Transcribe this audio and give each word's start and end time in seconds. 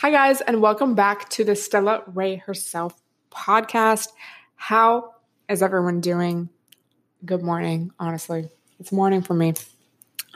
Hi, 0.00 0.10
guys, 0.10 0.40
and 0.40 0.62
welcome 0.62 0.94
back 0.94 1.28
to 1.28 1.44
the 1.44 1.54
Stella 1.54 2.02
Rae 2.06 2.36
Herself 2.36 2.98
podcast. 3.30 4.08
How 4.54 5.10
is 5.46 5.62
everyone 5.62 6.00
doing? 6.00 6.48
Good 7.22 7.42
morning, 7.42 7.90
honestly. 8.00 8.48
It's 8.78 8.92
morning 8.92 9.20
for 9.20 9.34
me. 9.34 9.52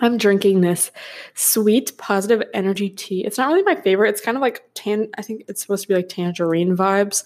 I'm 0.00 0.18
drinking 0.18 0.60
this 0.60 0.90
sweet 1.32 1.96
positive 1.96 2.42
energy 2.52 2.90
tea. 2.90 3.24
It's 3.24 3.38
not 3.38 3.48
really 3.48 3.62
my 3.62 3.80
favorite. 3.80 4.10
It's 4.10 4.20
kind 4.20 4.36
of 4.36 4.42
like 4.42 4.68
tan, 4.74 5.08
I 5.16 5.22
think 5.22 5.46
it's 5.48 5.62
supposed 5.62 5.84
to 5.84 5.88
be 5.88 5.94
like 5.94 6.10
tangerine 6.10 6.76
vibes. 6.76 7.24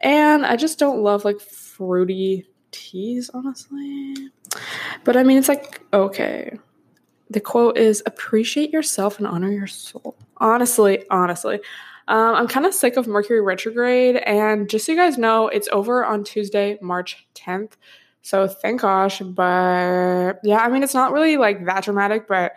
And 0.00 0.44
I 0.44 0.56
just 0.56 0.80
don't 0.80 1.04
love 1.04 1.24
like 1.24 1.40
fruity 1.40 2.48
teas, 2.72 3.30
honestly. 3.32 4.16
But 5.04 5.16
I 5.16 5.22
mean, 5.22 5.38
it's 5.38 5.48
like, 5.48 5.82
okay. 5.92 6.58
The 7.34 7.40
quote 7.40 7.76
is 7.76 8.00
appreciate 8.06 8.70
yourself 8.70 9.18
and 9.18 9.26
honor 9.26 9.50
your 9.50 9.66
soul. 9.66 10.14
Honestly, 10.36 11.04
honestly. 11.10 11.56
Um, 12.06 12.36
I'm 12.36 12.46
kind 12.46 12.64
of 12.64 12.72
sick 12.72 12.96
of 12.96 13.08
Mercury 13.08 13.40
retrograde. 13.40 14.14
And 14.14 14.70
just 14.70 14.86
so 14.86 14.92
you 14.92 14.98
guys 14.98 15.18
know, 15.18 15.48
it's 15.48 15.68
over 15.72 16.04
on 16.04 16.22
Tuesday, 16.22 16.78
March 16.80 17.26
10th. 17.34 17.72
So 18.22 18.46
thank 18.46 18.82
gosh. 18.82 19.18
But 19.18 20.34
yeah, 20.44 20.58
I 20.58 20.68
mean, 20.68 20.84
it's 20.84 20.94
not 20.94 21.10
really 21.10 21.36
like 21.36 21.66
that 21.66 21.82
dramatic, 21.82 22.28
but 22.28 22.52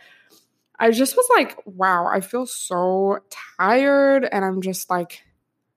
I 0.77 0.91
just 0.91 1.17
was 1.17 1.27
like, 1.35 1.57
wow, 1.65 2.05
I 2.05 2.21
feel 2.21 2.45
so 2.45 3.17
tired. 3.57 4.29
And 4.31 4.45
I'm 4.45 4.61
just 4.61 4.91
like, 4.91 5.23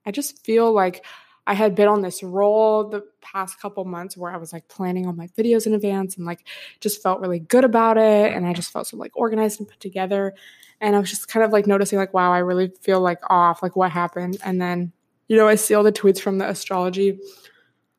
I 0.05 0.11
just 0.11 0.45
feel 0.45 0.71
like 0.71 1.03
I 1.47 1.53
had 1.53 1.75
been 1.75 1.87
on 1.87 2.01
this 2.01 2.21
roll 2.21 2.87
the 2.87 3.03
past 3.21 3.59
couple 3.59 3.83
months 3.85 4.15
where 4.15 4.31
I 4.31 4.37
was 4.37 4.53
like 4.53 4.67
planning 4.67 5.07
all 5.07 5.13
my 5.13 5.27
videos 5.29 5.65
in 5.65 5.73
advance 5.73 6.15
and 6.15 6.25
like 6.25 6.47
just 6.79 7.01
felt 7.01 7.19
really 7.19 7.39
good 7.39 7.63
about 7.63 7.97
it. 7.97 8.33
And 8.33 8.45
I 8.45 8.53
just 8.53 8.71
felt 8.71 8.87
so 8.87 8.97
like 8.97 9.11
organized 9.15 9.59
and 9.59 9.67
put 9.67 9.79
together. 9.79 10.35
And 10.79 10.95
I 10.95 10.99
was 10.99 11.09
just 11.09 11.27
kind 11.27 11.43
of 11.43 11.51
like 11.51 11.67
noticing, 11.67 11.99
like, 11.99 12.13
wow, 12.13 12.31
I 12.31 12.39
really 12.39 12.71
feel 12.81 13.01
like 13.01 13.19
off. 13.29 13.61
Like, 13.61 13.75
what 13.75 13.91
happened? 13.91 14.37
And 14.43 14.61
then, 14.61 14.91
you 15.27 15.37
know, 15.37 15.47
I 15.47 15.55
see 15.55 15.73
all 15.73 15.83
the 15.83 15.91
tweets 15.91 16.19
from 16.19 16.39
the 16.39 16.49
astrology 16.49 17.19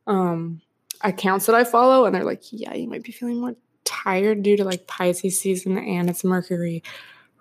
um, 0.07 0.61
accounts 1.03 1.47
that 1.47 1.55
I 1.55 1.63
follow, 1.63 2.05
and 2.05 2.15
they're 2.15 2.25
like, 2.25 2.43
yeah, 2.51 2.75
you 2.75 2.89
might 2.89 3.05
be 3.05 3.13
feeling 3.13 3.41
more 3.41 3.55
tired 3.85 4.43
due 4.43 4.57
to 4.57 4.65
like 4.65 4.87
Pisces 4.87 5.39
season 5.39 5.79
and 5.79 6.09
it's 6.09 6.25
Mercury 6.25 6.83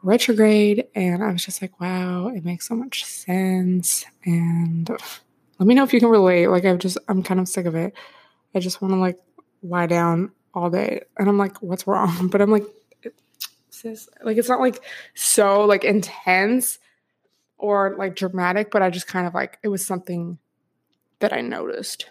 retrograde. 0.04 0.88
And 0.96 1.24
I 1.24 1.32
was 1.32 1.46
just 1.46 1.62
like, 1.62 1.80
wow, 1.80 2.28
it 2.28 2.44
makes 2.44 2.68
so 2.68 2.76
much 2.76 3.06
sense. 3.06 4.06
And 4.26 4.90
let 5.62 5.68
me 5.68 5.76
know 5.76 5.84
if 5.84 5.94
you 5.94 6.00
can 6.00 6.10
relate. 6.10 6.48
Like, 6.48 6.66
I've 6.66 6.80
just, 6.80 6.98
I'm 7.08 7.22
kind 7.22 7.40
of 7.40 7.48
sick 7.48 7.68
of 7.68 7.76
it. 7.76 7.94
I 8.56 8.60
just 8.60 8.82
want 8.82 8.96
to 8.96 8.98
like 8.98 9.20
lie 9.62 9.86
down 9.86 10.32
all 10.56 10.72
day. 10.72 11.04
And 11.20 11.30
I'm 11.30 11.38
like, 11.38 11.62
what's 11.62 11.86
wrong? 11.86 12.30
But 12.32 12.42
I'm 12.42 12.50
like, 12.50 12.66
sis, 13.70 14.10
like, 14.24 14.38
it's 14.38 14.50
not 14.50 14.60
like 14.60 14.84
so 15.14 15.66
like 15.66 15.84
intense 15.84 16.80
or 17.60 17.96
like 18.00 18.16
dramatic, 18.16 18.72
but 18.72 18.82
I 18.82 18.90
just 18.90 19.06
kind 19.06 19.28
of 19.28 19.36
like, 19.36 19.60
it 19.62 19.68
was 19.68 19.86
something 19.86 20.40
that 21.20 21.32
I 21.32 21.42
noticed. 21.42 22.10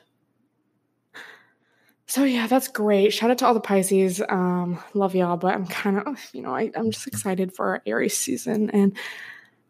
So 2.06 2.22
yeah, 2.22 2.46
that's 2.46 2.68
great. 2.68 3.12
Shout 3.12 3.32
out 3.32 3.38
to 3.38 3.46
all 3.46 3.54
the 3.54 3.58
Pisces. 3.58 4.22
Um, 4.28 4.78
love 4.94 5.16
y'all, 5.16 5.36
but 5.36 5.54
I'm 5.54 5.66
kind 5.66 5.98
of, 5.98 6.20
you 6.32 6.42
know, 6.42 6.54
I, 6.54 6.70
I'm 6.76 6.92
just 6.92 7.08
excited 7.08 7.52
for 7.52 7.82
Aries 7.84 8.16
season. 8.16 8.70
And 8.70 8.96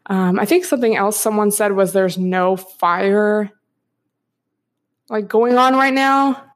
um, 0.05 0.39
I 0.39 0.45
think 0.45 0.65
something 0.65 0.95
else 0.95 1.19
someone 1.19 1.49
said 1.49 1.71
was 1.71 1.93
there's 1.93 2.19
no 2.19 2.55
fire 2.57 3.49
like 5.09 5.27
going 5.27 5.57
on 5.57 5.75
right 5.75 5.93
now 5.93 6.51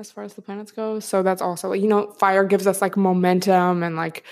as 0.00 0.10
far 0.10 0.24
as 0.24 0.34
the 0.34 0.42
planets 0.42 0.72
go. 0.72 0.98
So 0.98 1.22
that's 1.22 1.42
also 1.42 1.72
you 1.72 1.86
know, 1.86 2.12
fire 2.12 2.44
gives 2.44 2.66
us 2.66 2.80
like 2.80 2.96
momentum 2.96 3.82
and 3.82 3.96
like, 3.96 4.24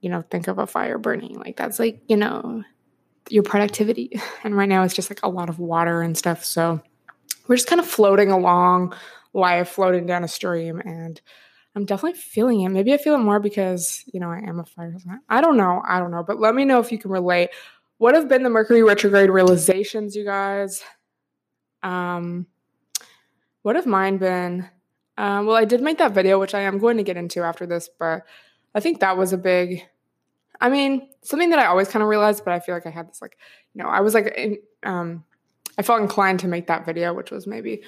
you 0.00 0.10
know, 0.10 0.22
think 0.22 0.48
of 0.48 0.58
a 0.58 0.66
fire 0.66 0.98
burning. 0.98 1.38
Like 1.38 1.56
that's 1.56 1.78
like, 1.78 2.02
you 2.08 2.16
know, 2.16 2.64
your 3.28 3.42
productivity. 3.42 4.20
And 4.44 4.56
right 4.56 4.68
now 4.68 4.82
it's 4.84 4.94
just 4.94 5.10
like 5.10 5.20
a 5.22 5.28
lot 5.28 5.48
of 5.48 5.58
water 5.58 6.02
and 6.02 6.16
stuff. 6.16 6.44
So 6.44 6.80
we're 7.46 7.56
just 7.56 7.68
kind 7.68 7.80
of 7.80 7.86
floating 7.86 8.30
along 8.30 8.94
life, 9.32 9.70
floating 9.70 10.06
down 10.06 10.24
a 10.24 10.28
stream. 10.28 10.80
And 10.80 11.20
I'm 11.74 11.84
definitely 11.84 12.18
feeling 12.18 12.62
it. 12.62 12.70
Maybe 12.70 12.94
I 12.94 12.96
feel 12.96 13.14
it 13.14 13.18
more 13.18 13.38
because, 13.38 14.02
you 14.12 14.20
know, 14.20 14.30
I 14.30 14.38
am 14.38 14.60
a 14.60 14.64
fire 14.64 14.96
sign. 14.98 15.20
I 15.28 15.40
don't 15.40 15.56
know. 15.56 15.82
I 15.86 15.98
don't 15.98 16.10
know. 16.10 16.24
But 16.26 16.40
let 16.40 16.54
me 16.54 16.64
know 16.64 16.80
if 16.80 16.90
you 16.90 16.98
can 16.98 17.10
relate. 17.10 17.50
What 17.98 18.14
have 18.14 18.28
been 18.28 18.42
the 18.42 18.50
Mercury 18.50 18.82
retrograde 18.82 19.30
realizations, 19.30 20.14
you 20.14 20.24
guys? 20.24 20.82
Um, 21.82 22.46
what 23.62 23.76
have 23.76 23.86
mine 23.86 24.18
been? 24.18 24.68
Um, 25.16 25.46
well, 25.46 25.56
I 25.56 25.64
did 25.64 25.80
make 25.80 25.98
that 25.98 26.12
video, 26.12 26.38
which 26.38 26.54
I 26.54 26.60
am 26.60 26.78
going 26.78 26.98
to 26.98 27.02
get 27.02 27.16
into 27.16 27.42
after 27.42 27.66
this, 27.66 27.88
but 27.98 28.24
I 28.74 28.80
think 28.80 29.00
that 29.00 29.16
was 29.16 29.32
a 29.32 29.38
big, 29.38 29.82
I 30.60 30.68
mean, 30.68 31.08
something 31.22 31.50
that 31.50 31.58
I 31.58 31.66
always 31.66 31.88
kind 31.88 32.02
of 32.02 32.10
realized, 32.10 32.44
but 32.44 32.52
I 32.52 32.60
feel 32.60 32.74
like 32.74 32.86
I 32.86 32.90
had 32.90 33.08
this, 33.08 33.22
like, 33.22 33.38
you 33.72 33.82
know, 33.82 33.88
I 33.88 34.00
was 34.00 34.12
like, 34.12 34.26
in, 34.36 34.58
um, 34.82 35.24
I 35.78 35.82
felt 35.82 36.02
inclined 36.02 36.40
to 36.40 36.48
make 36.48 36.66
that 36.66 36.84
video, 36.84 37.14
which 37.14 37.30
was 37.30 37.46
maybe 37.46 37.82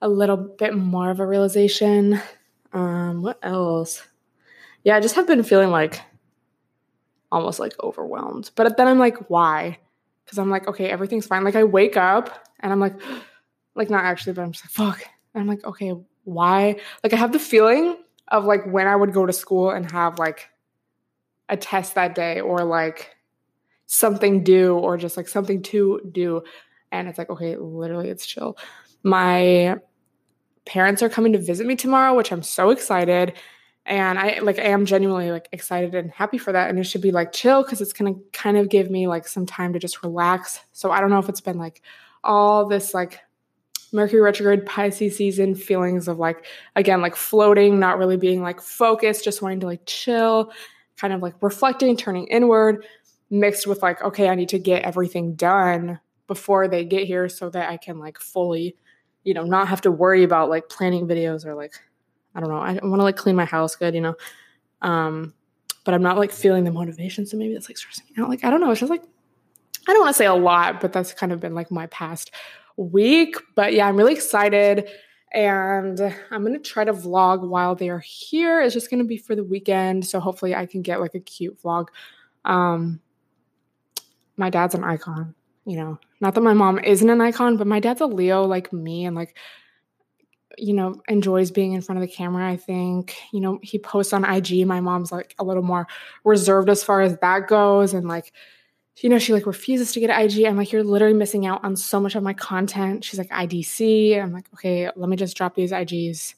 a 0.00 0.08
little 0.08 0.36
bit 0.36 0.74
more 0.74 1.10
of 1.10 1.20
a 1.20 1.26
realization. 1.26 2.20
Um, 2.72 3.20
what 3.20 3.38
else? 3.42 4.02
Yeah, 4.82 4.96
I 4.96 5.00
just 5.00 5.14
have 5.16 5.26
been 5.26 5.42
feeling 5.42 5.70
like 5.70 6.00
almost 7.32 7.58
like 7.58 7.74
overwhelmed. 7.82 8.50
But 8.54 8.76
then 8.76 8.86
I'm 8.86 8.98
like, 8.98 9.30
why? 9.30 9.78
Because 10.24 10.38
I'm 10.38 10.50
like, 10.50 10.68
okay, 10.68 10.88
everything's 10.88 11.26
fine. 11.26 11.44
Like 11.44 11.56
I 11.56 11.64
wake 11.64 11.96
up 11.96 12.46
and 12.60 12.72
I'm 12.72 12.80
like, 12.80 12.94
like 13.74 13.90
not 13.90 14.04
actually, 14.04 14.34
but 14.34 14.42
I'm 14.42 14.52
just 14.52 14.64
like, 14.64 14.70
fuck. 14.70 15.08
And 15.34 15.40
I'm 15.40 15.48
like, 15.48 15.64
okay, 15.64 15.94
why? 16.24 16.76
Like 17.02 17.12
I 17.12 17.16
have 17.16 17.32
the 17.32 17.38
feeling 17.38 17.96
of 18.28 18.44
like 18.44 18.64
when 18.66 18.86
I 18.86 18.94
would 18.94 19.12
go 19.12 19.26
to 19.26 19.32
school 19.32 19.70
and 19.70 19.90
have 19.90 20.18
like 20.18 20.48
a 21.48 21.56
test 21.56 21.96
that 21.96 22.14
day 22.14 22.40
or 22.40 22.64
like 22.64 23.10
something 23.86 24.44
due 24.44 24.74
or 24.76 24.96
just 24.96 25.16
like 25.16 25.28
something 25.28 25.62
to 25.62 26.00
do 26.12 26.42
and 26.92 27.08
it's 27.08 27.18
like, 27.18 27.30
okay, 27.30 27.56
literally, 27.56 28.10
it's 28.10 28.26
chill. 28.26 28.56
My 29.02 29.76
parents 30.66 31.02
are 31.02 31.08
coming 31.08 31.32
to 31.32 31.38
visit 31.38 31.66
me 31.66 31.74
tomorrow, 31.74 32.14
which 32.14 32.30
I'm 32.30 32.42
so 32.42 32.70
excited. 32.70 33.32
And 33.84 34.18
I 34.18 34.38
like 34.40 34.58
I 34.58 34.64
am 34.64 34.86
genuinely 34.86 35.32
like 35.32 35.48
excited 35.50 35.94
and 35.94 36.10
happy 36.10 36.38
for 36.38 36.52
that. 36.52 36.70
And 36.70 36.78
it 36.78 36.84
should 36.84 37.00
be 37.00 37.10
like 37.10 37.32
chill 37.32 37.62
because 37.62 37.80
it's 37.80 37.92
gonna 37.92 38.14
kind 38.32 38.56
of 38.56 38.68
give 38.68 38.90
me 38.90 39.08
like 39.08 39.26
some 39.26 39.46
time 39.46 39.72
to 39.72 39.78
just 39.78 40.02
relax. 40.02 40.60
So 40.72 40.90
I 40.90 41.00
don't 41.00 41.10
know 41.10 41.18
if 41.18 41.28
it's 41.28 41.40
been 41.40 41.58
like 41.58 41.82
all 42.22 42.68
this 42.68 42.94
like 42.94 43.20
Mercury 43.92 44.22
retrograde 44.22 44.64
Pisces 44.64 45.16
season 45.16 45.54
feelings 45.54 46.08
of 46.08 46.18
like 46.18 46.46
again 46.76 47.02
like 47.02 47.16
floating, 47.16 47.80
not 47.80 47.98
really 47.98 48.16
being 48.16 48.40
like 48.40 48.60
focused, 48.60 49.24
just 49.24 49.42
wanting 49.42 49.60
to 49.60 49.66
like 49.66 49.82
chill, 49.84 50.52
kind 50.96 51.12
of 51.12 51.20
like 51.20 51.34
reflecting, 51.42 51.96
turning 51.96 52.28
inward, 52.28 52.86
mixed 53.30 53.66
with 53.66 53.82
like, 53.82 54.00
okay, 54.02 54.28
I 54.28 54.34
need 54.34 54.50
to 54.50 54.58
get 54.58 54.84
everything 54.84 55.34
done 55.34 55.98
before 56.28 56.68
they 56.68 56.84
get 56.84 57.06
here 57.06 57.28
so 57.28 57.50
that 57.50 57.68
I 57.68 57.76
can 57.76 57.98
like 57.98 58.18
fully, 58.18 58.76
you 59.24 59.34
know, 59.34 59.44
not 59.44 59.68
have 59.68 59.80
to 59.82 59.90
worry 59.90 60.22
about 60.22 60.48
like 60.48 60.68
planning 60.68 61.08
videos 61.08 61.44
or 61.44 61.54
like 61.54 61.74
I 62.34 62.40
don't 62.40 62.48
know. 62.48 62.58
I 62.58 62.72
want 62.82 63.00
to 63.00 63.04
like 63.04 63.16
clean 63.16 63.36
my 63.36 63.44
house 63.44 63.76
good, 63.76 63.94
you 63.94 64.00
know. 64.00 64.14
Um, 64.80 65.34
but 65.84 65.94
I'm 65.94 66.02
not 66.02 66.16
like 66.16 66.32
feeling 66.32 66.64
the 66.64 66.70
motivation, 66.70 67.26
so 67.26 67.36
maybe 67.36 67.54
that's 67.54 67.68
like 67.68 67.78
stressing 67.78 68.06
me 68.10 68.22
out. 68.22 68.28
Like 68.28 68.44
I 68.44 68.50
don't 68.50 68.60
know. 68.60 68.70
It's 68.70 68.80
just 68.80 68.90
like 68.90 69.02
I 69.88 69.92
don't 69.92 70.02
want 70.02 70.14
to 70.14 70.18
say 70.18 70.26
a 70.26 70.34
lot, 70.34 70.80
but 70.80 70.92
that's 70.92 71.12
kind 71.12 71.32
of 71.32 71.40
been 71.40 71.54
like 71.54 71.70
my 71.70 71.86
past 71.88 72.30
week. 72.76 73.36
But 73.54 73.72
yeah, 73.72 73.86
I'm 73.88 73.96
really 73.96 74.12
excited. 74.12 74.88
And 75.34 76.14
I'm 76.30 76.44
to 76.52 76.58
try 76.58 76.84
to 76.84 76.92
vlog 76.92 77.48
while 77.48 77.74
they're 77.74 78.00
here. 78.00 78.60
It's 78.60 78.74
just 78.74 78.90
to 78.90 79.04
be 79.04 79.16
for 79.16 79.34
the 79.34 79.42
weekend. 79.42 80.04
So 80.04 80.20
hopefully 80.20 80.54
I 80.54 80.66
can 80.66 80.82
get 80.82 81.00
like 81.00 81.14
a 81.14 81.20
cute 81.20 81.60
vlog. 81.62 81.86
Um, 82.44 83.00
my 84.36 84.50
dad's 84.50 84.74
an 84.74 84.84
icon 84.84 85.34
you 85.64 85.76
know, 85.76 85.98
not 86.20 86.34
that 86.34 86.40
my 86.40 86.54
mom 86.54 86.78
isn't 86.80 87.08
an 87.08 87.20
icon, 87.20 87.56
but 87.56 87.66
my 87.66 87.80
dad's 87.80 88.00
a 88.00 88.06
Leo 88.06 88.44
like 88.44 88.72
me 88.72 89.04
and 89.04 89.14
like, 89.14 89.36
you 90.58 90.72
know, 90.72 91.00
enjoys 91.08 91.50
being 91.50 91.72
in 91.72 91.82
front 91.82 92.02
of 92.02 92.08
the 92.08 92.12
camera. 92.12 92.48
I 92.48 92.56
think, 92.56 93.16
you 93.32 93.40
know, 93.40 93.58
he 93.62 93.78
posts 93.78 94.12
on 94.12 94.24
IG. 94.24 94.66
My 94.66 94.80
mom's 94.80 95.12
like 95.12 95.34
a 95.38 95.44
little 95.44 95.62
more 95.62 95.86
reserved 96.24 96.68
as 96.68 96.82
far 96.82 97.02
as 97.02 97.16
that 97.18 97.48
goes. 97.48 97.94
And 97.94 98.08
like, 98.08 98.32
you 99.00 99.08
know, 99.08 99.18
she 99.18 99.32
like 99.32 99.46
refuses 99.46 99.92
to 99.92 100.00
get 100.00 100.10
IG. 100.10 100.44
I'm 100.44 100.56
like, 100.56 100.72
you're 100.72 100.84
literally 100.84 101.14
missing 101.14 101.46
out 101.46 101.64
on 101.64 101.76
so 101.76 101.98
much 101.98 102.14
of 102.14 102.22
my 102.22 102.34
content. 102.34 103.04
She's 103.04 103.18
like, 103.18 103.30
IDC. 103.30 104.22
I'm 104.22 104.32
like, 104.32 104.46
okay, 104.54 104.90
let 104.94 105.08
me 105.08 105.16
just 105.16 105.36
drop 105.36 105.54
these 105.54 105.72
IGs 105.72 106.34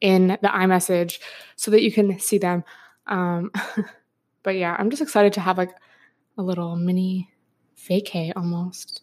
in 0.00 0.28
the 0.28 0.48
iMessage 0.48 1.18
so 1.56 1.70
that 1.70 1.82
you 1.82 1.92
can 1.92 2.18
see 2.18 2.38
them. 2.38 2.64
Um, 3.06 3.50
but 4.42 4.56
yeah, 4.56 4.76
I'm 4.78 4.90
just 4.90 5.02
excited 5.02 5.32
to 5.34 5.40
have 5.40 5.58
like 5.58 5.70
a 6.38 6.42
little 6.42 6.76
mini 6.76 7.30
vacay 7.78 8.32
almost. 8.34 9.02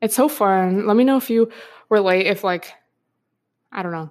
It's 0.00 0.16
so 0.16 0.28
fun. 0.28 0.86
Let 0.86 0.96
me 0.96 1.04
know 1.04 1.16
if 1.16 1.30
you 1.30 1.50
relate, 1.88 2.26
if 2.26 2.42
like, 2.42 2.72
I 3.72 3.82
don't 3.82 3.92
know, 3.92 4.10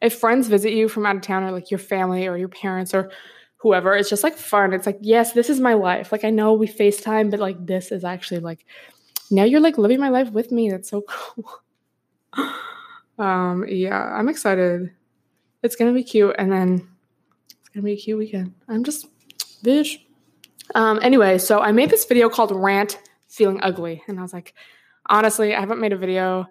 if 0.00 0.18
friends 0.18 0.48
visit 0.48 0.72
you 0.72 0.88
from 0.88 1.06
out 1.06 1.16
of 1.16 1.22
town 1.22 1.42
or 1.42 1.50
like 1.50 1.70
your 1.70 1.78
family 1.78 2.26
or 2.28 2.36
your 2.36 2.48
parents 2.48 2.94
or 2.94 3.10
whoever, 3.56 3.94
it's 3.94 4.08
just 4.08 4.22
like 4.22 4.36
fun. 4.36 4.72
It's 4.72 4.86
like, 4.86 4.98
yes, 5.00 5.32
this 5.32 5.50
is 5.50 5.58
my 5.58 5.74
life. 5.74 6.12
Like, 6.12 6.24
I 6.24 6.30
know 6.30 6.52
we 6.52 6.68
FaceTime, 6.68 7.30
but 7.30 7.40
like, 7.40 7.66
this 7.66 7.90
is 7.90 8.04
actually 8.04 8.40
like, 8.40 8.64
now 9.30 9.42
you're 9.44 9.60
like 9.60 9.76
living 9.78 9.98
my 9.98 10.08
life 10.10 10.30
with 10.30 10.52
me. 10.52 10.70
That's 10.70 10.88
so 10.88 11.02
cool. 11.08 11.62
um, 13.18 13.64
yeah, 13.68 14.00
I'm 14.14 14.28
excited. 14.28 14.92
It's 15.62 15.74
gonna 15.74 15.92
be 15.92 16.04
cute, 16.04 16.36
and 16.38 16.52
then 16.52 16.88
it's 17.50 17.68
gonna 17.70 17.84
be 17.84 17.94
a 17.94 17.96
cute 17.96 18.18
weekend. 18.18 18.54
I'm 18.68 18.84
just, 18.84 19.06
bitch, 19.64 19.98
Um, 20.74 21.00
anyway, 21.02 21.38
so 21.38 21.60
I 21.60 21.72
made 21.72 21.90
this 21.90 22.04
video 22.04 22.28
called 22.28 22.52
Rant 22.52 23.00
Feeling 23.28 23.60
Ugly. 23.62 24.02
And 24.06 24.18
I 24.18 24.22
was 24.22 24.32
like, 24.32 24.54
honestly, 25.06 25.54
I 25.54 25.60
haven't 25.60 25.80
made 25.80 25.92
a 25.92 25.96
video 25.96 26.46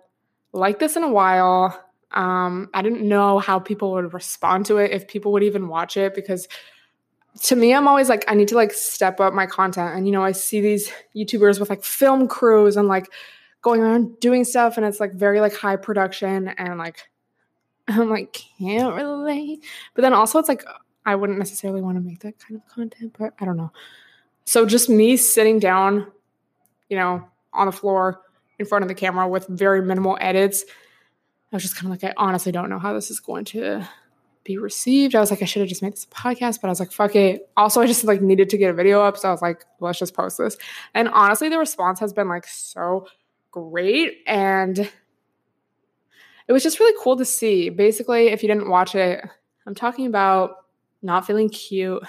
like 0.52 0.80
this 0.80 0.96
in 0.98 1.04
a 1.04 1.10
while. 1.10 1.84
Um, 2.12 2.70
I 2.74 2.82
didn't 2.82 3.08
know 3.08 3.40
how 3.40 3.60
people 3.60 3.92
would 3.92 4.14
respond 4.14 4.66
to 4.68 4.78
it, 4.78 4.92
if 4.92 5.08
people 5.08 5.32
would 5.34 5.44
even 5.44 5.68
watch 5.68 5.98
it, 5.98 6.16
because 6.16 6.48
to 7.44 7.56
me, 7.56 7.74
I'm 7.74 7.88
always 7.88 8.10
like, 8.10 8.26
I 8.28 8.34
need 8.34 8.48
to 8.50 8.56
like 8.56 8.74
step 8.74 9.20
up 9.20 9.34
my 9.34 9.46
content. 9.46 9.96
And, 9.96 10.08
you 10.08 10.12
know, 10.12 10.24
I 10.24 10.32
see 10.32 10.62
these 10.62 10.92
YouTubers 11.16 11.60
with 11.60 11.70
like 11.70 11.84
film 11.84 12.28
crews 12.28 12.78
and 12.78 12.88
like 12.88 13.12
going 13.62 13.82
around 13.82 14.20
doing 14.20 14.44
stuff, 14.44 14.78
and 14.78 14.86
it's 14.86 15.00
like 15.00 15.14
very 15.14 15.42
like 15.42 15.54
high 15.54 15.76
production 15.76 16.48
and 16.50 16.78
like, 16.78 17.10
I'm 17.88 18.10
like, 18.10 18.34
can't 18.60 18.96
relate. 18.96 19.64
But 19.94 20.02
then 20.02 20.14
also, 20.14 20.40
it's 20.40 20.50
like, 20.50 20.64
I 21.06 21.16
wouldn't 21.16 21.40
necessarily 21.40 21.82
want 21.82 21.98
to 21.98 22.02
make 22.02 22.20
that 22.20 22.38
kind 22.40 22.60
of 22.60 22.68
content, 22.74 23.16
but 23.18 23.34
I 23.40 23.46
don't 23.46 23.58
know. 23.58 23.72
So 24.46 24.66
just 24.66 24.90
me 24.90 25.18
sitting 25.18 25.60
down, 25.60 26.08
you 26.90 26.98
know, 26.98 27.28
on 27.54 27.66
the 27.66 27.72
floor 27.72 28.22
in 28.60 28.66
front 28.66 28.84
of 28.84 28.90
the 28.90 28.96
camera 28.96 29.28
with 29.28 29.48
very 29.48 29.82
minimal 29.82 30.18
edits. 30.20 30.66
I 31.52 31.56
was 31.56 31.64
just 31.64 31.76
kind 31.76 31.92
of 31.92 32.02
like, 32.02 32.10
I 32.10 32.14
honestly 32.18 32.52
don't 32.52 32.70
know 32.70 32.80
how 32.80 32.94
this 32.94 33.10
is 33.10 33.20
going 33.20 33.46
to 33.46 33.88
be 34.44 34.58
received. 34.58 35.16
I 35.16 35.20
was 35.20 35.32
like, 35.32 35.42
I 35.42 35.46
should 35.46 35.62
have 35.62 35.70
just 35.70 35.82
made 35.82 35.94
this 35.94 36.06
podcast, 36.06 36.62
but 36.62 36.68
I 36.68 36.70
was 36.70 36.80
like, 36.80 36.92
fuck 36.92 37.16
it. 37.16 37.50
Also, 37.56 37.82
I 37.82 37.88
just 37.88 38.04
like 38.04 38.22
needed 38.22 38.50
to 38.50 38.58
get 38.58 38.70
a 38.70 38.74
video 38.74 39.02
up. 39.02 39.18
So 39.18 39.28
I 39.28 39.32
was 39.32 39.42
like, 39.42 39.66
let's 39.80 40.00
just 40.00 40.14
post 40.14 40.38
this. 40.38 40.58
And 40.94 41.08
honestly, 41.10 41.50
the 41.50 41.58
response 41.58 42.00
has 42.00 42.14
been 42.14 42.28
like 42.28 42.46
so 42.48 43.08
great. 43.52 44.20
And 44.26 44.78
it 46.48 46.54
was 46.54 46.64
just 46.64 46.80
really 46.80 46.98
cool 47.02 47.18
to 47.18 47.26
see. 47.26 47.70
Basically, 47.70 48.28
if 48.28 48.42
you 48.42 48.48
didn't 48.48 48.70
watch 48.70 48.96
it, 48.96 49.24
I'm 49.66 49.76
talking 49.76 50.06
about 50.06 50.66
not 51.02 51.28
feeling 51.28 51.50
cute 51.50 52.04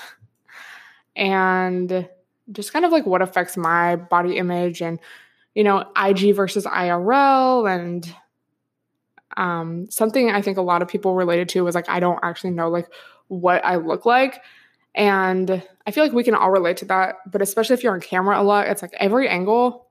and 1.17 2.08
just 2.52 2.73
kind 2.73 2.84
of 2.84 2.93
like 2.93 3.06
what 3.06 3.20
affects 3.20 3.56
my 3.56 3.96
body 3.96 4.38
image 4.38 4.81
and 4.81 4.99
you 5.55 5.64
know 5.64 5.84
IG 5.96 6.34
versus 6.34 6.64
IRL 6.64 7.69
and 7.69 8.14
um, 9.38 9.88
something 9.88 10.31
I 10.31 10.43
think 10.43 10.58
a 10.58 10.62
lot 10.62 10.82
of 10.82 10.88
people 10.88 11.14
related 11.14 11.49
to 11.50 11.62
was 11.62 11.75
like 11.75 11.88
I 11.88 12.00
don't 12.00 12.19
actually 12.23 12.50
know 12.50 12.69
like 12.69 12.93
what 13.29 13.64
I 13.64 13.76
look 13.76 14.05
like. 14.05 14.43
And 14.94 15.62
I 15.87 15.90
feel 15.93 16.02
like 16.02 16.12
we 16.12 16.25
can 16.25 16.35
all 16.35 16.50
relate 16.50 16.79
to 16.79 16.85
that 16.87 17.17
but 17.31 17.40
especially 17.40 17.75
if 17.75 17.85
you're 17.85 17.94
on 17.94 18.00
camera 18.00 18.40
a 18.40 18.43
lot 18.43 18.67
it's 18.67 18.82
like 18.82 18.94
every 18.99 19.29
angle 19.29 19.87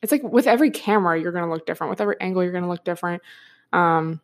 it's 0.00 0.10
like 0.10 0.22
with 0.22 0.46
every 0.46 0.70
camera 0.70 1.20
you're 1.20 1.32
going 1.32 1.44
to 1.44 1.50
look 1.50 1.66
different. 1.66 1.90
With 1.90 2.00
every 2.00 2.16
angle 2.20 2.42
you're 2.42 2.52
going 2.52 2.64
to 2.64 2.70
look 2.70 2.84
different. 2.84 3.22
Um 3.72 4.20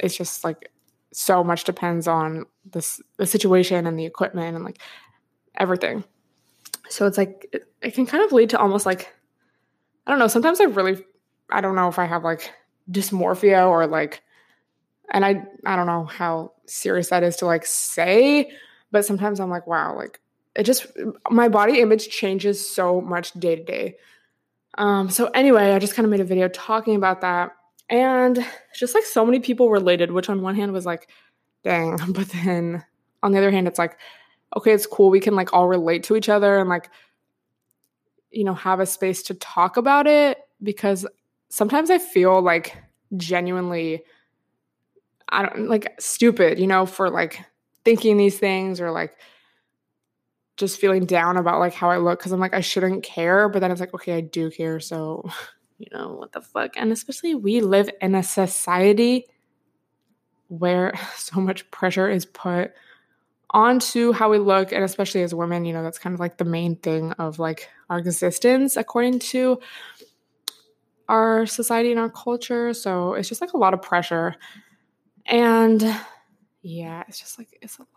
it's 0.00 0.16
just 0.16 0.44
like 0.44 0.70
so 1.12 1.42
much 1.42 1.64
depends 1.64 2.06
on 2.06 2.46
this 2.70 3.00
the 3.16 3.26
situation 3.26 3.86
and 3.86 3.98
the 3.98 4.06
equipment 4.06 4.54
and 4.54 4.64
like 4.64 4.78
everything. 5.56 6.04
So 6.88 7.06
it's 7.06 7.18
like 7.18 7.48
it, 7.52 7.68
it 7.82 7.94
can 7.94 8.06
kind 8.06 8.22
of 8.22 8.30
lead 8.30 8.50
to 8.50 8.58
almost 8.58 8.86
like 8.86 9.12
I 10.06 10.12
don't 10.12 10.20
know, 10.20 10.28
sometimes 10.28 10.60
I 10.60 10.64
really 10.64 11.04
I 11.50 11.60
don't 11.60 11.74
know 11.74 11.88
if 11.88 11.98
I 11.98 12.04
have 12.04 12.22
like 12.22 12.52
dysmorphia 12.90 13.68
or 13.68 13.86
like 13.86 14.22
and 15.10 15.24
I 15.24 15.42
I 15.64 15.76
don't 15.76 15.86
know 15.86 16.04
how 16.04 16.52
serious 16.66 17.10
that 17.10 17.22
is 17.22 17.36
to 17.36 17.46
like 17.46 17.64
say, 17.64 18.50
but 18.90 19.04
sometimes 19.04 19.40
I'm 19.40 19.50
like, 19.50 19.66
wow, 19.66 19.96
like 19.96 20.20
it 20.54 20.64
just 20.64 20.86
my 21.30 21.48
body 21.48 21.80
image 21.80 22.08
changes 22.08 22.68
so 22.68 23.00
much 23.00 23.32
day 23.32 23.56
to 23.56 23.64
day. 23.64 23.96
Um 24.78 25.10
so 25.10 25.26
anyway, 25.28 25.72
I 25.72 25.78
just 25.78 25.94
kind 25.94 26.04
of 26.04 26.10
made 26.10 26.20
a 26.20 26.24
video 26.24 26.48
talking 26.48 26.96
about 26.96 27.20
that 27.20 27.52
and 27.88 28.44
just 28.74 28.94
like 28.94 29.04
so 29.04 29.24
many 29.24 29.40
people 29.40 29.70
related, 29.70 30.10
which 30.10 30.28
on 30.28 30.42
one 30.42 30.56
hand 30.56 30.72
was 30.72 30.86
like, 30.86 31.08
dang, 31.62 31.98
but 32.08 32.28
then 32.28 32.84
on 33.22 33.32
the 33.32 33.38
other 33.38 33.50
hand, 33.50 33.68
it's 33.68 33.78
like, 33.78 33.98
okay, 34.56 34.72
it's 34.72 34.86
cool. 34.86 35.10
We 35.10 35.20
can 35.20 35.34
like 35.34 35.52
all 35.52 35.68
relate 35.68 36.04
to 36.04 36.16
each 36.16 36.28
other 36.28 36.58
and 36.58 36.68
like, 36.68 36.90
you 38.30 38.44
know, 38.44 38.54
have 38.54 38.80
a 38.80 38.86
space 38.86 39.22
to 39.24 39.34
talk 39.34 39.76
about 39.76 40.06
it 40.06 40.38
because 40.62 41.06
sometimes 41.48 41.90
I 41.90 41.98
feel 41.98 42.40
like 42.40 42.76
genuinely, 43.16 44.02
I 45.28 45.42
don't 45.44 45.68
like 45.68 45.94
stupid, 46.00 46.58
you 46.58 46.66
know, 46.66 46.86
for 46.86 47.10
like 47.10 47.40
thinking 47.84 48.16
these 48.16 48.38
things 48.38 48.80
or 48.80 48.90
like 48.90 49.16
just 50.56 50.80
feeling 50.80 51.04
down 51.04 51.36
about 51.36 51.60
like 51.60 51.74
how 51.74 51.90
I 51.90 51.98
look 51.98 52.18
because 52.18 52.32
I'm 52.32 52.40
like, 52.40 52.54
I 52.54 52.60
shouldn't 52.60 53.02
care. 53.02 53.48
But 53.48 53.60
then 53.60 53.70
it's 53.70 53.80
like, 53.80 53.94
okay, 53.94 54.14
I 54.14 54.20
do 54.20 54.50
care. 54.50 54.80
So, 54.80 55.28
you 55.78 55.88
know, 55.92 56.14
what 56.14 56.32
the 56.32 56.40
fuck? 56.40 56.72
And 56.76 56.92
especially 56.92 57.34
we 57.34 57.60
live 57.60 57.90
in 58.00 58.14
a 58.14 58.22
society 58.22 59.26
where 60.48 60.92
so 61.16 61.40
much 61.40 61.70
pressure 61.70 62.08
is 62.08 62.26
put 62.26 62.72
onto 63.50 64.12
how 64.12 64.28
we 64.28 64.38
look 64.38 64.72
and 64.72 64.82
especially 64.82 65.22
as 65.22 65.32
women 65.32 65.64
you 65.64 65.72
know 65.72 65.82
that's 65.82 66.00
kind 66.00 66.12
of 66.12 66.18
like 66.18 66.36
the 66.36 66.44
main 66.44 66.74
thing 66.74 67.12
of 67.12 67.38
like 67.38 67.70
our 67.88 67.96
existence 67.96 68.76
according 68.76 69.20
to 69.20 69.58
our 71.08 71.46
society 71.46 71.90
and 71.90 72.00
our 72.00 72.10
culture 72.10 72.72
so 72.72 73.14
it's 73.14 73.28
just 73.28 73.40
like 73.40 73.52
a 73.52 73.56
lot 73.56 73.74
of 73.74 73.82
pressure 73.82 74.34
and 75.26 75.82
yeah 76.62 77.02
it's 77.08 77.18
just 77.18 77.38
like 77.38 77.48
it's 77.62 77.78
a 77.78 77.82
lot 77.82 77.88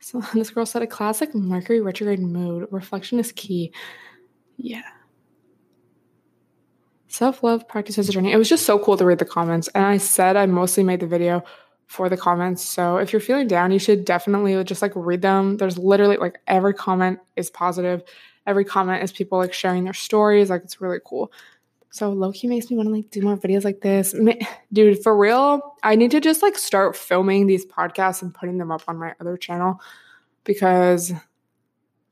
so 0.00 0.20
this 0.34 0.50
girl 0.50 0.66
said 0.66 0.82
a 0.82 0.86
classic 0.86 1.34
mercury 1.34 1.80
retrograde 1.80 2.20
mood 2.20 2.66
reflection 2.70 3.18
is 3.18 3.32
key 3.32 3.72
yeah 4.56 4.82
self-love 7.08 7.66
practices 7.68 8.08
a 8.08 8.12
journey 8.12 8.32
it 8.32 8.36
was 8.36 8.48
just 8.48 8.66
so 8.66 8.78
cool 8.78 8.96
to 8.96 9.04
read 9.04 9.18
the 9.18 9.24
comments 9.24 9.68
and 9.74 9.84
i 9.84 9.96
said 9.96 10.36
i 10.36 10.46
mostly 10.46 10.82
made 10.82 11.00
the 11.00 11.06
video 11.06 11.44
for 11.86 12.08
the 12.08 12.16
comments. 12.16 12.62
So 12.62 12.96
if 12.96 13.12
you're 13.12 13.20
feeling 13.20 13.46
down, 13.46 13.70
you 13.70 13.78
should 13.78 14.04
definitely 14.04 14.62
just 14.64 14.82
like 14.82 14.92
read 14.94 15.22
them. 15.22 15.56
There's 15.56 15.78
literally 15.78 16.16
like 16.16 16.38
every 16.46 16.74
comment 16.74 17.18
is 17.36 17.50
positive. 17.50 18.02
Every 18.46 18.64
comment 18.64 19.02
is 19.02 19.12
people 19.12 19.38
like 19.38 19.52
sharing 19.52 19.84
their 19.84 19.94
stories. 19.94 20.50
Like 20.50 20.62
it's 20.64 20.80
really 20.80 20.98
cool. 21.04 21.32
So 21.94 22.12
lowkey 22.12 22.48
makes 22.48 22.72
me 22.72 22.76
want 22.76 22.88
to 22.88 22.92
like 22.92 23.10
do 23.10 23.22
more 23.22 23.36
videos 23.36 23.62
like 23.62 23.80
this. 23.80 24.16
Dude, 24.72 25.00
for 25.00 25.16
real, 25.16 25.76
I 25.84 25.94
need 25.94 26.10
to 26.10 26.18
just 26.18 26.42
like 26.42 26.58
start 26.58 26.96
filming 26.96 27.46
these 27.46 27.64
podcasts 27.64 28.20
and 28.20 28.34
putting 28.34 28.58
them 28.58 28.72
up 28.72 28.82
on 28.88 28.98
my 28.98 29.14
other 29.20 29.36
channel 29.36 29.80
because 30.42 31.12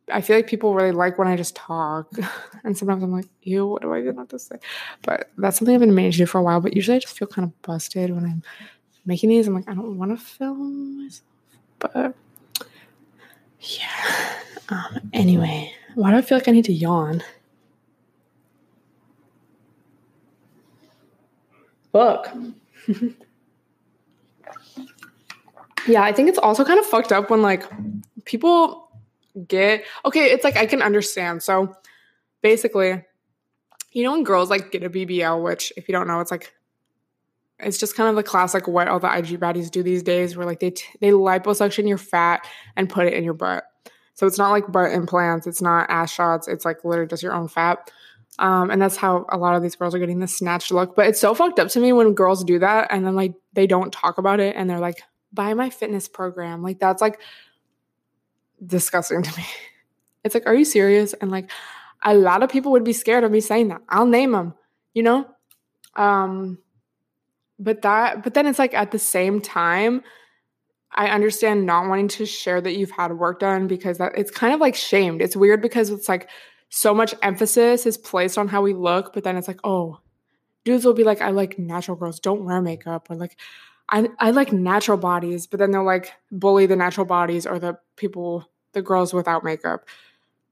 I 0.08 0.20
feel 0.20 0.37
like 0.37 0.46
people 0.46 0.73
really 0.73 0.93
like 0.93 1.19
when 1.19 1.26
I 1.26 1.34
just 1.34 1.56
talk. 1.56 2.12
And 2.62 2.79
sometimes 2.79 3.02
I'm 3.02 3.11
like, 3.11 3.26
ew, 3.43 3.67
what 3.67 3.82
do 3.82 3.93
I 3.93 3.99
even 3.99 4.19
have 4.19 4.29
to 4.29 4.38
say? 4.38 4.55
But 5.02 5.32
that's 5.37 5.58
something 5.58 5.75
I've 5.75 5.81
been 5.81 5.96
managing 5.96 6.19
to 6.19 6.19
do 6.19 6.26
for 6.26 6.38
a 6.38 6.44
while. 6.44 6.61
But 6.61 6.76
usually 6.76 6.99
I 6.99 7.00
just 7.00 7.19
feel 7.19 7.26
kind 7.26 7.44
of 7.44 7.62
busted 7.62 8.14
when 8.14 8.25
I'm 8.25 8.44
making 9.05 9.31
these. 9.31 9.49
I'm 9.49 9.55
like, 9.55 9.69
I 9.69 9.75
don't 9.75 9.99
want 9.99 10.17
to 10.17 10.25
film 10.25 11.02
myself, 11.02 11.25
but 11.81 12.14
yeah. 13.58 14.34
Um, 14.69 15.11
anyway, 15.12 15.75
why 15.96 16.12
do 16.12 16.19
I 16.19 16.23
feel 16.23 16.38
like 16.38 16.46
I 16.46 16.52
need 16.52 16.67
to 16.67 16.73
yawn? 16.73 17.24
Book. 21.93 22.29
yeah, 25.87 26.03
I 26.03 26.13
think 26.13 26.29
it's 26.29 26.39
also 26.39 26.65
kind 26.65 26.81
of 26.81 26.87
fucked 26.87 27.13
up 27.13 27.31
when 27.31 27.43
like 27.43 27.65
people 28.25 28.91
get 29.46 29.84
okay, 30.05 30.31
it's 30.31 30.44
like 30.44 30.56
I 30.56 30.67
can 30.67 30.82
understand. 30.82 31.43
So 31.43 31.75
basically, 32.41 33.05
you 33.93 34.05
know 34.05 34.13
when 34.13 34.25
girls 34.25 34.51
like 34.51 34.70
get 34.70 34.82
a 34.82 34.91
BBL, 34.91 35.43
which 35.43 35.72
if 35.77 35.89
you 35.89 35.93
don't 35.93 36.06
know, 36.06 36.20
it's 36.20 36.31
like 36.31 36.53
it's 37.58 37.79
just 37.79 37.96
kind 37.96 38.08
of 38.08 38.17
the 38.17 38.22
classic 38.22 38.67
what 38.67 38.89
all 38.89 38.99
the 38.99 39.15
IG 39.15 39.39
baddies 39.39 39.70
do 39.70 39.82
these 39.82 40.03
days, 40.03 40.37
where 40.37 40.46
like 40.46 40.61
they 40.61 40.70
t- 40.70 40.99
they 41.01 41.11
liposuction 41.11 41.89
your 41.89 41.99
fat 41.99 42.46
and 42.77 42.89
put 42.89 43.06
it 43.06 43.15
in 43.15 43.25
your 43.25 43.34
butt. 43.34 43.65
So 44.15 44.27
it's 44.27 44.39
not 44.39 44.51
like 44.51 44.70
butt 44.70 44.93
implants, 44.93 45.46
it's 45.46 45.63
not 45.63 45.89
ass 45.89 46.13
shots, 46.13 46.49
it's 46.49 46.65
like 46.65 46.84
literally 46.84 47.08
just 47.08 47.22
your 47.22 47.32
own 47.32 47.49
fat. 47.49 47.91
Um, 48.39 48.70
and 48.70 48.81
that's 48.81 48.96
how 48.96 49.27
a 49.29 49.36
lot 49.36 49.55
of 49.55 49.62
these 49.62 49.77
girls 49.77 49.94
are 49.94 49.98
getting 49.98 50.20
the 50.20 50.29
snatched 50.29 50.72
look. 50.72 50.96
But 50.96 51.06
it's 51.06 51.20
so 51.20 51.34
fucked 51.34 51.58
up 51.58 51.69
to 51.69 51.81
me 51.81 51.93
when 51.93 52.15
girls 52.15 52.44
do 52.44 52.58
that 52.58 52.89
and 52.91 53.06
then 53.06 53.15
like 53.15 53.34
they 53.53 53.67
don't 53.67 53.93
talk 53.93 54.19
about 54.19 54.41
it 54.41 54.56
and 54.56 54.69
they're 54.69 54.81
like, 54.81 55.03
buy 55.32 55.55
my 55.55 55.70
fitness 55.70 56.08
program. 56.08 56.62
Like 56.62 56.79
that's 56.79 57.03
like 57.03 57.20
disgusting 58.65 59.22
to 59.22 59.39
me. 59.39 59.46
It's 60.24 60.36
like, 60.36 60.46
are 60.46 60.55
you 60.55 60.65
serious? 60.65 61.15
And 61.15 61.32
like 61.32 61.51
a 62.05 62.15
lot 62.15 62.44
of 62.44 62.48
people 62.48 62.70
would 62.70 62.84
be 62.84 62.93
scared 62.93 63.24
of 63.24 63.32
me 63.32 63.41
saying 63.41 63.67
that. 63.69 63.81
I'll 63.89 64.06
name 64.06 64.31
them, 64.31 64.55
you 64.94 65.03
know? 65.03 65.27
Um, 65.96 66.58
but 67.58 67.82
that 67.82 68.22
but 68.22 68.34
then 68.34 68.46
it's 68.46 68.60
like 68.60 68.72
at 68.72 68.93
the 68.93 69.01
same 69.01 69.41
time 69.41 70.03
I 70.94 71.08
understand 71.08 71.65
not 71.65 71.89
wanting 71.89 72.08
to 72.08 72.27
share 72.27 72.60
that 72.60 72.77
you've 72.77 72.91
had 72.91 73.12
work 73.12 73.41
done 73.41 73.67
because 73.67 73.98
that 73.98 74.12
it's 74.17 74.31
kind 74.31 74.53
of 74.53 74.60
like 74.60 74.74
shamed. 74.74 75.22
It's 75.22 75.36
weird 75.36 75.62
because 75.62 75.91
it's 75.91 76.08
like 76.08 76.29
so 76.74 76.94
much 76.94 77.14
emphasis 77.20 77.84
is 77.84 77.98
placed 77.98 78.38
on 78.38 78.48
how 78.48 78.62
we 78.62 78.72
look, 78.72 79.12
but 79.12 79.24
then 79.24 79.36
it's 79.36 79.46
like, 79.46 79.60
oh, 79.62 80.00
dudes 80.64 80.86
will 80.86 80.94
be 80.94 81.05
like, 81.05 81.20
I 81.20 81.29
like 81.29 81.58
natural 81.58 81.98
girls, 81.98 82.19
don't 82.19 82.44
wear 82.46 82.62
makeup, 82.62 83.10
or 83.10 83.17
like 83.17 83.36
I 83.91 84.08
I 84.19 84.31
like 84.31 84.55
natural 84.55 84.96
bodies, 84.96 85.46
but 85.46 85.58
then 85.58 85.70
they'll 85.70 85.84
like 85.84 86.12
bully 86.31 86.64
the 86.64 86.76
natural 86.76 87.05
bodies 87.05 87.46
or 87.46 87.58
the 87.58 87.79
people, 87.96 88.48
the 88.72 88.81
girls 88.81 89.12
without 89.12 89.44
makeup. 89.44 89.84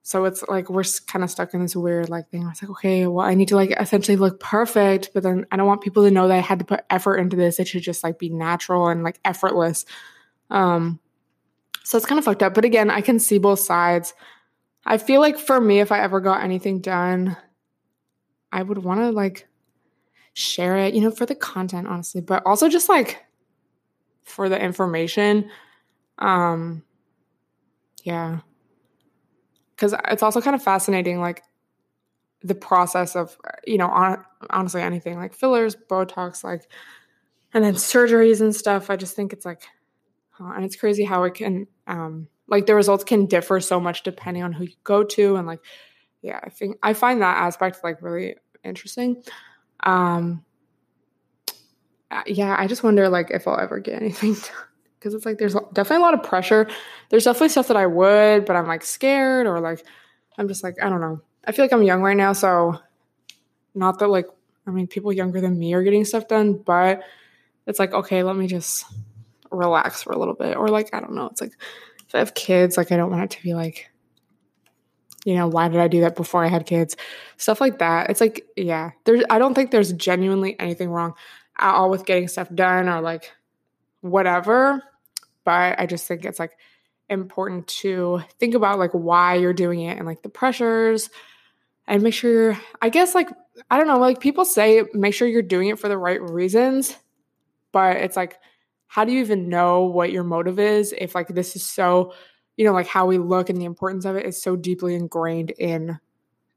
So 0.03 0.27
it's 0.27 0.43
like 0.47 0.69
we're 0.69 0.85
kind 1.07 1.25
of 1.25 1.31
stuck 1.31 1.55
in 1.55 1.63
this 1.63 1.75
weird 1.75 2.11
like 2.11 2.29
thing. 2.29 2.45
I 2.45 2.49
was 2.49 2.63
like, 2.63 2.71
okay, 2.71 3.07
well, 3.07 3.25
I 3.25 3.35
need 3.35 3.49
to 3.49 3.57
like 3.57 3.73
essentially 3.81 4.17
look 4.19 4.41
perfect, 4.41 5.11
but 5.15 5.23
then 5.23 5.47
I 5.51 5.57
don't 5.57 5.67
want 5.67 5.81
people 5.81 6.05
to 6.05 6.11
know 6.11 6.29
that 6.29 6.37
I 6.37 6.41
had 6.41 6.59
to 6.59 6.67
put 6.67 6.85
effort 6.91 7.17
into 7.17 7.37
this. 7.37 7.59
It 7.59 7.69
should 7.69 7.83
just 7.83 8.05
like 8.05 8.19
be 8.19 8.29
natural 8.29 8.89
and 8.89 9.03
like 9.03 9.21
effortless. 9.25 9.87
Um, 10.51 11.01
So 11.85 11.97
it's 11.97 12.07
kind 12.07 12.19
of 12.19 12.25
fucked 12.25 12.43
up. 12.43 12.55
But 12.55 12.65
again, 12.65 12.91
I 12.91 13.01
can 13.01 13.19
see 13.19 13.39
both 13.39 13.61
sides. 13.61 14.13
I 14.85 14.99
feel 14.99 15.21
like 15.21 15.39
for 15.39 15.61
me, 15.61 15.81
if 15.81 15.93
I 15.93 16.01
ever 16.01 16.21
got 16.21 16.43
anything 16.43 16.81
done, 16.81 17.37
I 18.53 18.63
would 18.63 18.79
want 18.79 19.01
to 19.01 19.11
like 19.11 19.47
share 20.33 20.77
it, 20.77 20.95
you 20.95 21.01
know, 21.01 21.11
for 21.11 21.27
the 21.27 21.35
content, 21.35 21.87
honestly, 21.87 22.21
but 22.21 22.45
also 22.47 22.69
just 22.69 22.89
like 22.89 23.25
for 24.25 24.49
the 24.49 24.61
information. 24.61 25.51
Um, 26.19 26.83
yeah. 28.05 28.41
Cause 29.77 29.95
it's 30.09 30.23
also 30.23 30.41
kind 30.41 30.55
of 30.55 30.63
fascinating, 30.63 31.21
like 31.21 31.43
the 32.43 32.55
process 32.55 33.17
of, 33.17 33.37
you 33.67 33.79
know, 33.79 33.89
on, 33.89 34.25
honestly, 34.51 34.83
anything 34.83 35.17
like 35.17 35.35
fillers, 35.35 35.77
Botox, 35.77 36.45
like, 36.45 36.71
and 37.53 37.65
then 37.65 37.75
surgeries 37.75 38.41
and 38.41 38.55
stuff. 38.55 38.91
I 38.91 38.97
just 38.97 39.17
think 39.17 39.33
it's 39.33 39.45
like, 39.45 39.63
huh, 40.31 40.53
and 40.55 40.65
it's 40.65 40.77
crazy 40.77 41.05
how 41.05 41.25
it 41.25 41.35
can, 41.35 41.67
um, 41.87 42.29
like 42.51 42.67
the 42.67 42.75
results 42.75 43.05
can 43.05 43.27
differ 43.27 43.61
so 43.61 43.81
much 43.81 44.03
depending 44.03 44.43
on 44.43 44.53
who 44.53 44.65
you 44.65 44.75
go 44.85 45.05
to 45.05 45.37
and 45.37 45.47
like 45.47 45.61
yeah 46.21 46.41
i 46.43 46.51
think 46.51 46.77
i 46.83 46.93
find 46.93 47.23
that 47.23 47.39
aspect 47.39 47.81
like 47.83 48.03
really 48.03 48.35
interesting. 48.63 49.23
Um 49.83 50.45
uh, 52.11 52.23
yeah 52.27 52.57
i 52.59 52.67
just 52.67 52.83
wonder 52.83 53.09
like 53.09 53.31
if 53.31 53.47
i'll 53.47 53.59
ever 53.59 53.79
get 53.79 53.95
anything 54.03 54.35
done 54.35 54.67
because 54.99 55.15
it's 55.15 55.25
like 55.25 55.39
there's 55.39 55.55
definitely 55.73 55.97
a 55.97 56.01
lot 56.01 56.13
of 56.13 56.23
pressure. 56.23 56.69
There's 57.09 57.25
definitely 57.25 57.49
stuff 57.51 57.69
that 57.69 57.77
i 57.77 57.87
would 57.87 58.45
but 58.45 58.57
i'm 58.57 58.67
like 58.67 58.85
scared 58.85 59.47
or 59.47 59.61
like 59.61 59.85
i'm 60.37 60.49
just 60.49 60.63
like 60.63 60.77
i 60.83 60.89
don't 60.89 61.01
know. 61.01 61.21
I 61.47 61.53
feel 61.53 61.65
like 61.65 61.73
i'm 61.73 61.83
young 61.83 62.03
right 62.03 62.17
now 62.17 62.33
so 62.33 62.79
not 63.75 63.99
that 64.01 64.09
like 64.09 64.27
i 64.67 64.71
mean 64.71 64.87
people 64.87 65.13
younger 65.13 65.41
than 65.41 65.59
me 65.59 65.73
are 65.73 65.83
getting 65.83 66.05
stuff 66.05 66.29
done 66.29 66.55
but 66.55 67.03
it's 67.67 67.79
like 67.79 67.93
okay 67.93 68.23
let 68.23 68.37
me 68.37 68.47
just 68.47 68.85
relax 69.51 70.03
for 70.03 70.13
a 70.13 70.19
little 70.19 70.35
bit 70.35 70.57
or 70.57 70.69
like 70.69 70.93
i 70.93 71.01
don't 71.01 71.15
know 71.15 71.27
it's 71.27 71.41
like 71.41 71.53
have 72.19 72.35
kids, 72.35 72.77
like 72.77 72.93
I 72.93 72.97
don't 72.97 73.11
want 73.11 73.25
it 73.25 73.31
to 73.37 73.43
be 73.43 73.55
like, 73.55 73.91
you 75.25 75.35
know, 75.35 75.49
why 75.49 75.69
did 75.69 75.81
I 75.81 75.89
do 75.89 76.01
that 76.01 76.17
before 76.17 76.45
I 76.45 76.49
had 76.49 76.67
kids? 76.67 76.97
Stuff 77.37 77.61
like 77.61 77.79
that. 77.79 78.11
It's 78.11 78.21
like, 78.21 78.47
yeah, 78.57 78.91
there's 79.05 79.23
I 79.31 79.39
don't 79.39 79.55
think 79.55 79.71
there's 79.71 79.93
genuinely 79.93 80.59
anything 80.59 80.91
wrong 80.91 81.15
at 81.59 81.75
all 81.75 81.91
with 81.91 82.07
getting 82.07 82.29
stuff 82.29 82.49
done 82.55 82.89
or 82.89 83.01
like 83.01 83.33
whatever. 84.01 84.83
But 85.45 85.79
I 85.79 85.87
just 85.87 86.07
think 86.07 86.25
it's 86.25 86.39
like 86.39 86.53
important 87.09 87.67
to 87.67 88.23
think 88.39 88.55
about 88.55 88.79
like 88.79 88.93
why 88.93 89.35
you're 89.35 89.53
doing 89.53 89.81
it 89.81 89.99
and 89.99 90.07
like 90.07 90.23
the 90.23 90.29
pressures 90.29 91.11
and 91.87 92.03
make 92.03 92.15
sure 92.15 92.59
I 92.81 92.89
guess 92.89 93.15
like 93.15 93.29
I 93.71 93.77
don't 93.77 93.89
know, 93.89 93.99
like 93.99 94.21
people 94.21 94.45
say 94.45 94.85
make 94.95 95.13
sure 95.13 95.29
you're 95.29 95.43
doing 95.43 95.69
it 95.69 95.79
for 95.79 95.89
the 95.89 95.99
right 95.99 96.21
reasons, 96.23 96.97
but 97.73 97.97
it's 97.97 98.17
like 98.17 98.39
how 98.91 99.05
do 99.05 99.13
you 99.13 99.21
even 99.21 99.49
know 99.49 99.85
what 99.85 100.11
your 100.11 100.25
motive 100.25 100.59
is 100.59 100.93
if 100.99 101.15
like 101.15 101.29
this 101.29 101.55
is 101.55 101.65
so 101.65 102.13
you 102.57 102.65
know 102.65 102.73
like 102.73 102.89
how 102.89 103.07
we 103.07 103.19
look 103.19 103.49
and 103.49 103.61
the 103.61 103.65
importance 103.65 104.05
of 104.05 104.17
it 104.17 104.27
is 104.27 104.43
so 104.43 104.57
deeply 104.57 104.97
ingrained 104.97 105.53
in 105.53 105.97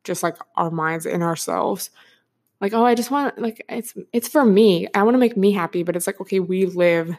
just 0.03 0.23
like 0.23 0.35
our 0.55 0.71
minds 0.71 1.05
in 1.05 1.21
ourselves? 1.21 1.91
Like 2.59 2.73
oh 2.73 2.85
i 2.85 2.95
just 2.95 3.11
want 3.11 3.37
like 3.37 3.63
it's 3.69 3.93
it's 4.13 4.27
for 4.27 4.43
me. 4.43 4.87
I 4.95 5.03
want 5.03 5.13
to 5.13 5.19
make 5.19 5.37
me 5.37 5.51
happy 5.51 5.83
but 5.83 5.95
it's 5.95 6.07
like 6.07 6.19
okay 6.21 6.39
we 6.39 6.65
live 6.65 7.15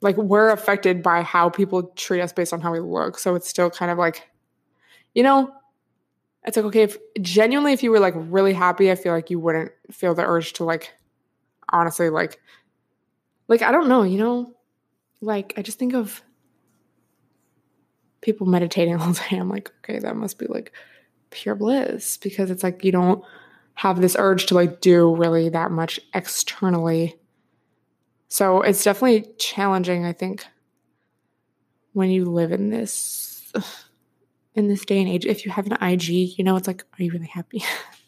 like 0.00 0.16
we're 0.16 0.48
affected 0.50 1.02
by 1.02 1.20
how 1.20 1.50
people 1.50 1.82
treat 1.96 2.22
us 2.22 2.32
based 2.32 2.54
on 2.54 2.62
how 2.62 2.72
we 2.72 2.80
look. 2.80 3.18
So 3.18 3.34
it's 3.34 3.48
still 3.48 3.68
kind 3.68 3.90
of 3.90 3.98
like 3.98 4.26
you 5.14 5.22
know 5.22 5.52
it's 6.44 6.56
like 6.56 6.64
okay 6.64 6.82
if 6.82 6.96
genuinely 7.20 7.74
if 7.74 7.82
you 7.82 7.90
were 7.90 8.00
like 8.00 8.14
really 8.16 8.54
happy 8.54 8.90
i 8.90 8.94
feel 8.94 9.12
like 9.12 9.28
you 9.28 9.38
wouldn't 9.38 9.72
feel 9.90 10.14
the 10.14 10.24
urge 10.24 10.54
to 10.54 10.64
like 10.64 10.94
honestly 11.70 12.08
like 12.08 12.40
like 13.48 13.62
I 13.62 13.72
don't 13.72 13.88
know, 13.88 14.02
you 14.02 14.18
know, 14.18 14.54
like 15.20 15.54
I 15.56 15.62
just 15.62 15.78
think 15.78 15.94
of 15.94 16.22
people 18.20 18.46
meditating 18.46 18.96
all 19.00 19.12
day. 19.12 19.36
I'm 19.36 19.48
like, 19.48 19.72
okay, 19.78 19.98
that 19.98 20.16
must 20.16 20.38
be 20.38 20.46
like 20.46 20.72
pure 21.30 21.54
bliss 21.54 22.16
because 22.16 22.50
it's 22.50 22.62
like 22.62 22.84
you 22.84 22.92
don't 22.92 23.24
have 23.74 24.00
this 24.00 24.16
urge 24.18 24.46
to 24.46 24.54
like 24.54 24.80
do 24.80 25.14
really 25.14 25.48
that 25.50 25.70
much 25.70 26.00
externally. 26.14 27.16
So 28.28 28.62
it's 28.62 28.82
definitely 28.82 29.26
challenging, 29.38 30.04
I 30.04 30.12
think, 30.12 30.44
when 31.92 32.10
you 32.10 32.24
live 32.24 32.52
in 32.52 32.70
this 32.70 33.52
in 34.54 34.68
this 34.68 34.84
day 34.84 35.00
and 35.00 35.08
age. 35.08 35.26
If 35.26 35.44
you 35.44 35.52
have 35.52 35.66
an 35.66 35.82
IG, 35.82 36.38
you 36.38 36.44
know, 36.44 36.56
it's 36.56 36.66
like, 36.66 36.84
are 36.98 37.02
you 37.02 37.12
really 37.12 37.26
happy? 37.26 37.62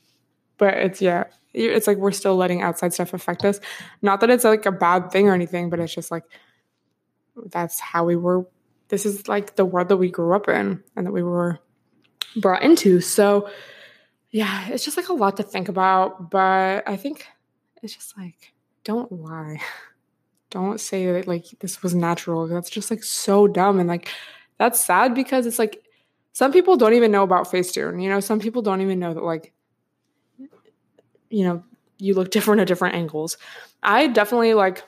but 0.59 0.75
it's 0.75 1.01
yeah, 1.01 1.25
it's 1.67 1.87
like 1.87 1.99
we're 1.99 2.13
still 2.13 2.37
letting 2.37 2.63
outside 2.63 2.93
stuff 2.95 3.15
affect 3.15 3.45
us. 3.45 3.61
Not 4.03 4.21
that 4.21 4.31
it's 4.31 4.45
like 4.45 4.67
a 4.67 4.73
bad 4.73 5.11
thing 5.11 5.29
or 5.29 5.35
anything, 5.35 5.71
but 5.71 5.81
it's 5.81 5.95
just 5.95 6.11
like 6.11 6.25
that's 7.47 7.81
how 7.81 8.05
we 8.05 8.17
were. 8.17 8.47
This 8.89 9.05
is 9.05 9.29
like 9.29 9.57
the 9.57 9.65
world 9.65 9.89
that 9.89 9.97
we 9.97 10.11
grew 10.11 10.35
up 10.35 10.49
in 10.49 10.83
and 10.97 11.07
that 11.07 11.13
we 11.13 11.23
were 11.23 11.59
brought 12.37 12.63
into. 12.63 13.01
So, 13.01 13.51
yeah, 14.31 14.69
it's 14.69 14.85
just 14.85 14.97
like 14.97 15.09
a 15.09 15.13
lot 15.13 15.37
to 15.37 15.43
think 15.43 15.69
about. 15.69 16.31
But 16.31 16.89
I 16.89 16.97
think 16.97 17.27
it's 17.83 17.95
just 17.95 18.17
like, 18.17 18.53
don't 18.85 19.11
lie. 19.13 19.61
Don't 20.51 20.81
say 20.81 21.05
that 21.13 21.29
like 21.29 21.45
this 21.61 21.83
was 21.83 21.95
natural. 21.95 22.47
That's 22.47 22.71
just 22.71 22.91
like 22.91 23.05
so 23.05 23.47
dumb. 23.47 23.79
And 23.81 23.87
like, 23.87 24.09
that's 24.57 24.83
sad 24.83 25.15
because 25.15 25.45
it's 25.45 25.59
like 25.59 25.85
some 26.33 26.53
people 26.53 26.79
don't 26.79 26.95
even 26.95 27.11
know 27.11 27.23
about 27.23 27.51
Facetune. 27.51 28.03
You 28.03 28.09
know, 28.09 28.21
some 28.21 28.41
people 28.41 28.63
don't 28.63 28.81
even 28.81 28.99
know 28.99 29.13
that 29.13 29.23
like 29.23 29.53
you 31.31 31.45
know, 31.45 31.63
you 31.99 32.15
look 32.15 32.31
different 32.31 32.61
at 32.61 32.69
different 32.69 32.95
angles. 32.95 33.37
I 33.83 34.09
definitely 34.09 34.55
like 34.55 34.85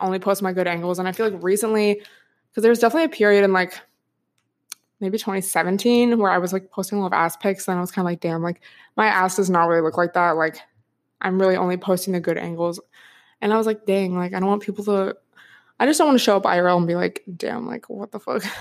only 0.00 0.18
post 0.18 0.42
my 0.42 0.52
good 0.52 0.66
angles. 0.66 0.98
And 0.98 1.06
I 1.06 1.12
feel 1.12 1.28
like 1.28 1.42
recently, 1.42 2.02
because 2.50 2.62
there's 2.62 2.78
definitely 2.78 3.06
a 3.06 3.16
period 3.16 3.44
in 3.44 3.52
like 3.52 3.78
maybe 5.00 5.18
2017 5.18 6.18
where 6.18 6.30
I 6.30 6.38
was 6.38 6.52
like 6.52 6.70
posting 6.70 6.98
a 6.98 7.00
lot 7.02 7.08
of 7.08 7.12
ass 7.14 7.36
pics 7.36 7.68
and 7.68 7.76
I 7.76 7.80
was 7.80 7.90
kind 7.90 8.06
of 8.06 8.10
like, 8.10 8.20
damn, 8.20 8.42
like 8.42 8.60
my 8.96 9.06
ass 9.06 9.36
does 9.36 9.50
not 9.50 9.68
really 9.68 9.82
look 9.82 9.96
like 9.96 10.14
that. 10.14 10.36
Like 10.36 10.58
I'm 11.20 11.40
really 11.40 11.56
only 11.56 11.76
posting 11.76 12.12
the 12.12 12.20
good 12.20 12.38
angles. 12.38 12.80
And 13.40 13.52
I 13.52 13.56
was 13.56 13.66
like, 13.66 13.84
dang, 13.86 14.16
like 14.16 14.32
I 14.32 14.40
don't 14.40 14.48
want 14.48 14.62
people 14.62 14.84
to, 14.84 15.16
I 15.80 15.86
just 15.86 15.98
don't 15.98 16.08
want 16.08 16.18
to 16.18 16.24
show 16.24 16.36
up 16.36 16.44
IRL 16.44 16.76
and 16.76 16.86
be 16.86 16.94
like, 16.94 17.24
damn, 17.36 17.66
like 17.66 17.90
what 17.90 18.12
the 18.12 18.20
fuck. 18.20 18.44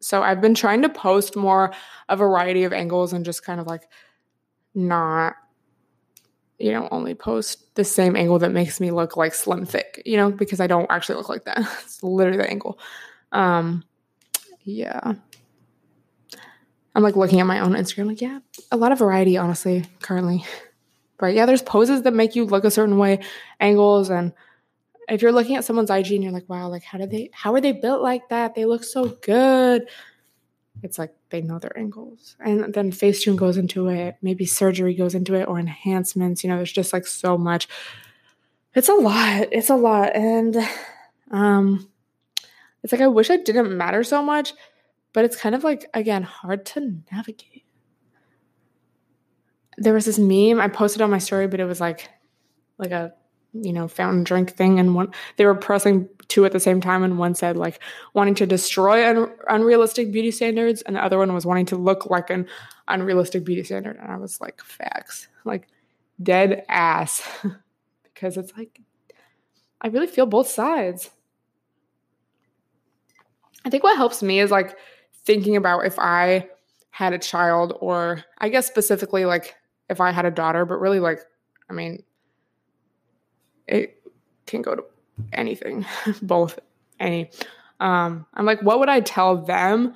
So 0.00 0.22
I've 0.22 0.40
been 0.40 0.54
trying 0.54 0.82
to 0.82 0.88
post 0.88 1.34
more 1.34 1.72
a 2.08 2.16
variety 2.16 2.62
of 2.62 2.72
angles 2.72 3.12
and 3.12 3.24
just 3.24 3.44
kind 3.44 3.58
of 3.58 3.66
like 3.66 3.82
not 4.72 5.34
you 6.58 6.72
know, 6.72 6.88
only 6.90 7.14
post 7.14 7.74
the 7.76 7.84
same 7.84 8.16
angle 8.16 8.38
that 8.40 8.50
makes 8.50 8.80
me 8.80 8.90
look 8.90 9.16
like 9.16 9.34
slim 9.34 9.64
thick, 9.64 10.02
you 10.04 10.16
know, 10.16 10.30
because 10.30 10.60
I 10.60 10.66
don't 10.66 10.90
actually 10.90 11.16
look 11.16 11.28
like 11.28 11.44
that. 11.44 11.58
it's 11.84 12.02
literally 12.02 12.38
the 12.38 12.50
angle. 12.50 12.78
Um, 13.32 13.84
yeah. 14.64 15.14
I'm 16.94 17.02
like 17.02 17.16
looking 17.16 17.40
at 17.40 17.46
my 17.46 17.60
own 17.60 17.72
Instagram, 17.72 18.08
like, 18.08 18.20
yeah, 18.20 18.40
a 18.72 18.76
lot 18.76 18.90
of 18.90 18.98
variety, 18.98 19.36
honestly, 19.36 19.84
currently. 20.00 20.44
But 21.18 21.34
yeah, 21.34 21.46
there's 21.46 21.62
poses 21.62 22.02
that 22.02 22.14
make 22.14 22.34
you 22.34 22.44
look 22.44 22.64
a 22.64 22.70
certain 22.70 22.98
way, 22.98 23.20
angles, 23.60 24.10
and 24.10 24.32
if 25.08 25.22
you're 25.22 25.32
looking 25.32 25.56
at 25.56 25.64
someone's 25.64 25.90
IG 25.90 26.12
and 26.12 26.22
you're 26.22 26.32
like, 26.32 26.48
wow, 26.48 26.68
like 26.68 26.82
how 26.82 26.98
did 26.98 27.10
they 27.10 27.30
how 27.32 27.54
are 27.54 27.60
they 27.60 27.72
built 27.72 28.02
like 28.02 28.28
that? 28.28 28.54
They 28.54 28.64
look 28.64 28.84
so 28.84 29.16
good 29.22 29.88
it's 30.82 30.98
like 30.98 31.14
they 31.30 31.40
know 31.40 31.58
their 31.58 31.76
angles. 31.78 32.36
And 32.40 32.72
then 32.72 32.92
Facetune 32.92 33.36
goes 33.36 33.56
into 33.56 33.88
it, 33.88 34.16
maybe 34.22 34.46
surgery 34.46 34.94
goes 34.94 35.14
into 35.14 35.34
it 35.34 35.48
or 35.48 35.58
enhancements. 35.58 36.42
You 36.42 36.50
know, 36.50 36.56
there's 36.56 36.72
just 36.72 36.92
like 36.92 37.06
so 37.06 37.36
much. 37.36 37.68
It's 38.74 38.88
a 38.88 38.94
lot. 38.94 39.48
It's 39.52 39.70
a 39.70 39.76
lot. 39.76 40.14
And 40.14 40.56
um 41.30 41.88
it's 42.82 42.92
like 42.92 43.02
I 43.02 43.08
wish 43.08 43.30
it 43.30 43.44
didn't 43.44 43.76
matter 43.76 44.04
so 44.04 44.22
much, 44.22 44.54
but 45.12 45.24
it's 45.24 45.36
kind 45.36 45.54
of 45.54 45.64
like 45.64 45.90
again 45.94 46.22
hard 46.22 46.64
to 46.66 47.00
navigate. 47.12 47.64
There 49.76 49.94
was 49.94 50.06
this 50.06 50.18
meme 50.18 50.60
I 50.60 50.68
posted 50.68 51.02
on 51.02 51.10
my 51.10 51.18
story, 51.18 51.46
but 51.46 51.60
it 51.60 51.64
was 51.64 51.80
like 51.80 52.08
like 52.78 52.92
a 52.92 53.14
you 53.52 53.72
know 53.72 53.88
fountain 53.88 54.24
drink 54.24 54.50
thing 54.50 54.78
and 54.78 54.94
one 54.94 55.12
they 55.36 55.46
were 55.46 55.54
pressing 55.54 56.08
two 56.28 56.44
at 56.44 56.52
the 56.52 56.60
same 56.60 56.80
time 56.80 57.02
and 57.02 57.18
one 57.18 57.34
said 57.34 57.56
like 57.56 57.80
wanting 58.12 58.34
to 58.34 58.46
destroy 58.46 59.08
un- 59.08 59.32
unrealistic 59.48 60.12
beauty 60.12 60.30
standards 60.30 60.82
and 60.82 60.96
the 60.96 61.02
other 61.02 61.18
one 61.18 61.32
was 61.32 61.46
wanting 61.46 61.64
to 61.66 61.76
look 61.76 62.06
like 62.06 62.28
an 62.30 62.46
unrealistic 62.88 63.44
beauty 63.44 63.64
standard. 63.64 63.96
And 63.96 64.10
i 64.10 64.16
was 64.16 64.40
like 64.40 64.62
facts 64.62 65.28
like 65.44 65.68
dead 66.22 66.64
ass. 66.68 67.22
Because 68.14 68.36
it's 68.36 68.52
like 68.58 68.80
i 69.80 69.86
really 69.86 70.08
feel 70.08 70.26
both 70.26 70.48
sides. 70.48 71.08
I 73.64 73.70
think 73.70 73.84
what 73.84 73.96
helps 73.96 74.24
me 74.24 74.40
is 74.40 74.50
like 74.50 74.76
thinking 75.24 75.54
about 75.54 75.86
if 75.86 76.00
i 76.00 76.48
had 76.90 77.12
a 77.12 77.18
child 77.18 77.78
or 77.80 78.24
i 78.38 78.48
guess 78.48 78.66
specifically 78.66 79.24
like 79.24 79.54
if 79.88 80.00
i 80.00 80.10
had 80.10 80.24
a 80.24 80.32
daughter 80.32 80.64
but 80.64 80.80
really 80.80 80.98
like 80.98 81.20
i 81.70 81.72
mean 81.72 82.02
it 83.68 84.02
can 84.46 84.62
go 84.62 84.74
to 84.74 84.84
anything, 85.32 85.86
both, 86.22 86.58
any. 86.98 87.30
Um, 87.80 88.26
I'm 88.34 88.44
like, 88.44 88.62
what 88.62 88.78
would 88.80 88.88
I 88.88 89.00
tell 89.00 89.36
them? 89.36 89.94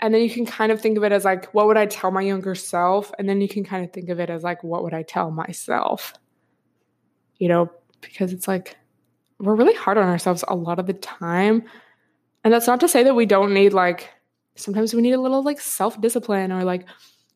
And 0.00 0.14
then 0.14 0.22
you 0.22 0.30
can 0.30 0.46
kind 0.46 0.72
of 0.72 0.80
think 0.80 0.96
of 0.96 1.04
it 1.04 1.12
as 1.12 1.24
like, 1.24 1.52
what 1.52 1.66
would 1.66 1.76
I 1.76 1.86
tell 1.86 2.10
my 2.10 2.22
younger 2.22 2.54
self? 2.54 3.12
And 3.18 3.28
then 3.28 3.40
you 3.40 3.48
can 3.48 3.64
kind 3.64 3.84
of 3.84 3.92
think 3.92 4.08
of 4.08 4.18
it 4.18 4.30
as 4.30 4.42
like, 4.42 4.64
what 4.64 4.82
would 4.82 4.94
I 4.94 5.02
tell 5.02 5.30
myself? 5.30 6.14
You 7.38 7.48
know, 7.48 7.70
because 8.00 8.32
it's 8.32 8.48
like, 8.48 8.76
we're 9.38 9.54
really 9.54 9.74
hard 9.74 9.98
on 9.98 10.08
ourselves 10.08 10.44
a 10.48 10.54
lot 10.54 10.78
of 10.78 10.86
the 10.86 10.94
time. 10.94 11.64
and 12.44 12.52
that's 12.52 12.66
not 12.66 12.80
to 12.80 12.88
say 12.88 13.02
that 13.02 13.14
we 13.14 13.26
don't 13.26 13.52
need 13.52 13.72
like 13.72 14.08
sometimes 14.56 14.94
we 14.94 15.02
need 15.02 15.12
a 15.12 15.20
little 15.20 15.42
like 15.42 15.60
self 15.60 16.00
discipline 16.00 16.52
or 16.52 16.64
like 16.64 16.86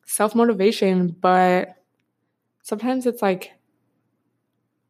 self 0.05 0.35
motivation, 0.35 1.15
but 1.19 1.75
sometimes 2.63 3.05
it's 3.05 3.21
like 3.21 3.51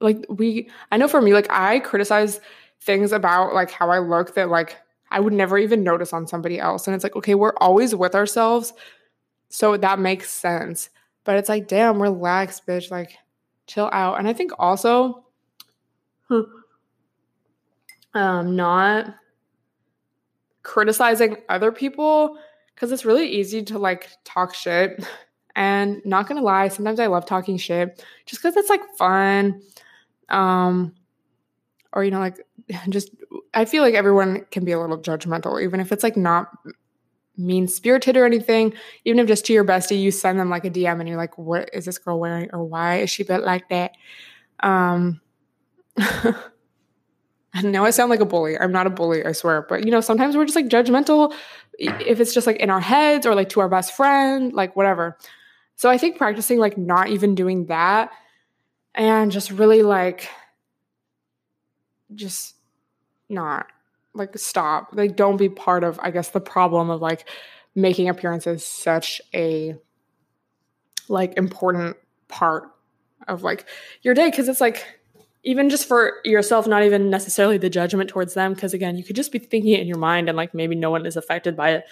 like 0.02 0.26
we 0.30 0.70
I 0.92 0.98
know 0.98 1.08
for 1.08 1.22
me 1.22 1.34
like 1.34 1.48
I 1.50 1.80
criticize 1.80 2.40
things 2.82 3.12
about 3.12 3.54
like 3.54 3.72
how 3.72 3.90
I 3.90 4.00
look 4.00 4.36
that 4.36 4.50
like 4.50 4.78
I 5.12 5.20
would 5.20 5.34
never 5.34 5.58
even 5.58 5.84
notice 5.84 6.14
on 6.14 6.28
somebody 6.28 6.60
else. 6.60 6.88
And 6.88 6.96
it's 6.96 7.04
like, 7.04 7.16
okay, 7.16 7.36
we're 7.36 7.54
always 7.58 7.96
with 7.96 8.16
ourselves. 8.16 8.74
So 9.50 9.78
that 9.78 10.00
makes 10.00 10.30
sense. 10.30 10.90
But 11.24 11.38
it's 11.38 11.50
like, 11.50 11.68
damn, 11.68 12.02
relax, 12.02 12.62
bitch. 12.68 12.92
Like, 12.92 13.18
chill 13.68 13.90
out. 13.94 14.20
And 14.20 14.28
I 14.28 14.34
think 14.34 14.52
also, 14.60 15.24
um, 18.14 18.56
not 18.56 19.16
criticizing 20.64 21.38
other 21.50 21.72
people 21.72 22.38
because 22.74 22.92
it's 22.92 23.06
really 23.06 23.28
easy 23.28 23.64
to 23.64 23.80
like 23.80 24.10
talk 24.24 24.54
shit. 24.54 25.06
And 25.56 26.02
not 26.06 26.28
gonna 26.28 26.42
lie, 26.42 26.68
sometimes 26.68 27.00
I 27.00 27.08
love 27.08 27.26
talking 27.26 27.58
shit 27.58 28.04
just 28.26 28.42
because 28.42 28.58
it's 28.58 28.70
like 28.70 28.82
fun. 28.98 29.62
Um, 30.30 30.94
or 31.94 32.04
you 32.04 32.12
know, 32.12 32.20
like 32.20 32.40
just 32.90 33.10
I 33.54 33.66
feel 33.66 33.82
like 33.82 33.94
everyone 33.94 34.46
can 34.52 34.66
be 34.66 34.74
a 34.74 34.80
little 34.80 34.98
judgmental, 34.98 35.64
even 35.64 35.80
if 35.80 35.92
it's 35.92 36.04
like 36.04 36.18
not 36.18 36.52
mean 37.38 37.68
spirited 37.68 38.18
or 38.18 38.26
anything. 38.26 38.74
Even 39.06 39.20
if 39.20 39.28
just 39.28 39.46
to 39.46 39.54
your 39.54 39.66
bestie, 39.66 40.02
you 40.02 40.12
send 40.12 40.40
them 40.40 40.50
like 40.50 40.66
a 40.66 40.70
DM 40.70 41.00
and 41.00 41.08
you're 41.08 41.18
like, 41.18 41.38
what 41.38 41.70
is 41.74 41.86
this 41.86 41.98
girl 41.98 42.20
wearing? 42.20 42.50
Or 42.54 42.64
why 42.64 43.00
is 43.00 43.10
she 43.10 43.24
built 43.24 43.44
like 43.44 43.70
that? 43.70 43.92
Um 44.62 45.22
I 45.98 47.62
know 47.62 47.86
I 47.86 47.92
sound 47.92 48.10
like 48.10 48.20
a 48.20 48.26
bully. 48.26 48.60
I'm 48.60 48.74
not 48.74 48.86
a 48.86 48.90
bully, 48.90 49.26
I 49.26 49.32
swear. 49.32 49.66
But 49.68 49.86
you 49.86 49.92
know, 49.92 50.02
sometimes 50.02 50.36
we're 50.36 50.44
just 50.44 50.58
like 50.58 50.68
judgmental 50.68 51.34
if 51.80 52.20
it's 52.20 52.34
just 52.34 52.48
like 52.48 52.58
in 52.58 52.70
our 52.70 52.82
heads 52.82 53.26
or 53.26 53.36
like 53.36 53.50
to 53.50 53.62
our 53.62 53.70
best 53.70 53.96
friend, 53.96 54.54
like 54.54 54.76
whatever. 54.76 55.18
So 55.76 55.90
I 55.90 55.98
think 55.98 56.18
practicing 56.18 56.60
like 56.60 56.78
not 56.78 57.10
even 57.10 57.36
doing 57.36 57.66
that 57.66 58.12
and 58.94 59.32
just 59.32 59.52
really 59.52 59.84
like 59.84 60.30
just 62.14 62.56
not 63.30 63.68
like 64.14 64.38
stop. 64.38 64.90
Like 64.94 65.16
don't 65.16 65.38
be 65.38 65.50
part 65.50 65.84
of 65.84 66.00
I 66.02 66.12
guess 66.12 66.30
the 66.30 66.40
problem 66.40 66.90
of 66.90 67.02
like 67.02 67.28
making 67.76 68.08
appearances 68.08 68.66
such 68.66 69.22
a 69.34 69.76
like 71.10 71.38
important 71.38 71.98
part 72.30 72.72
of 73.28 73.44
like 73.44 73.66
your 74.02 74.14
day 74.14 74.32
cuz 74.32 74.48
it's 74.48 74.62
like 74.62 74.86
even 75.44 75.70
just 75.70 75.88
for 75.88 76.14
yourself, 76.24 76.66
not 76.66 76.84
even 76.84 77.12
necessarily 77.12 77.60
the 77.60 77.70
judgment 77.70 78.10
towards 78.10 78.34
them, 78.34 78.56
because 78.56 78.74
again, 78.74 78.98
you 78.98 79.04
could 79.04 79.16
just 79.16 79.32
be 79.32 79.38
thinking 79.38 79.74
it 79.74 79.80
in 79.80 79.88
your 79.88 80.00
mind 80.00 80.28
and 80.28 80.36
like 80.36 80.56
maybe 80.56 80.76
no 80.76 80.90
one 80.90 81.06
is 81.06 81.16
affected 81.16 81.56
by 81.56 81.72
it. 81.72 81.86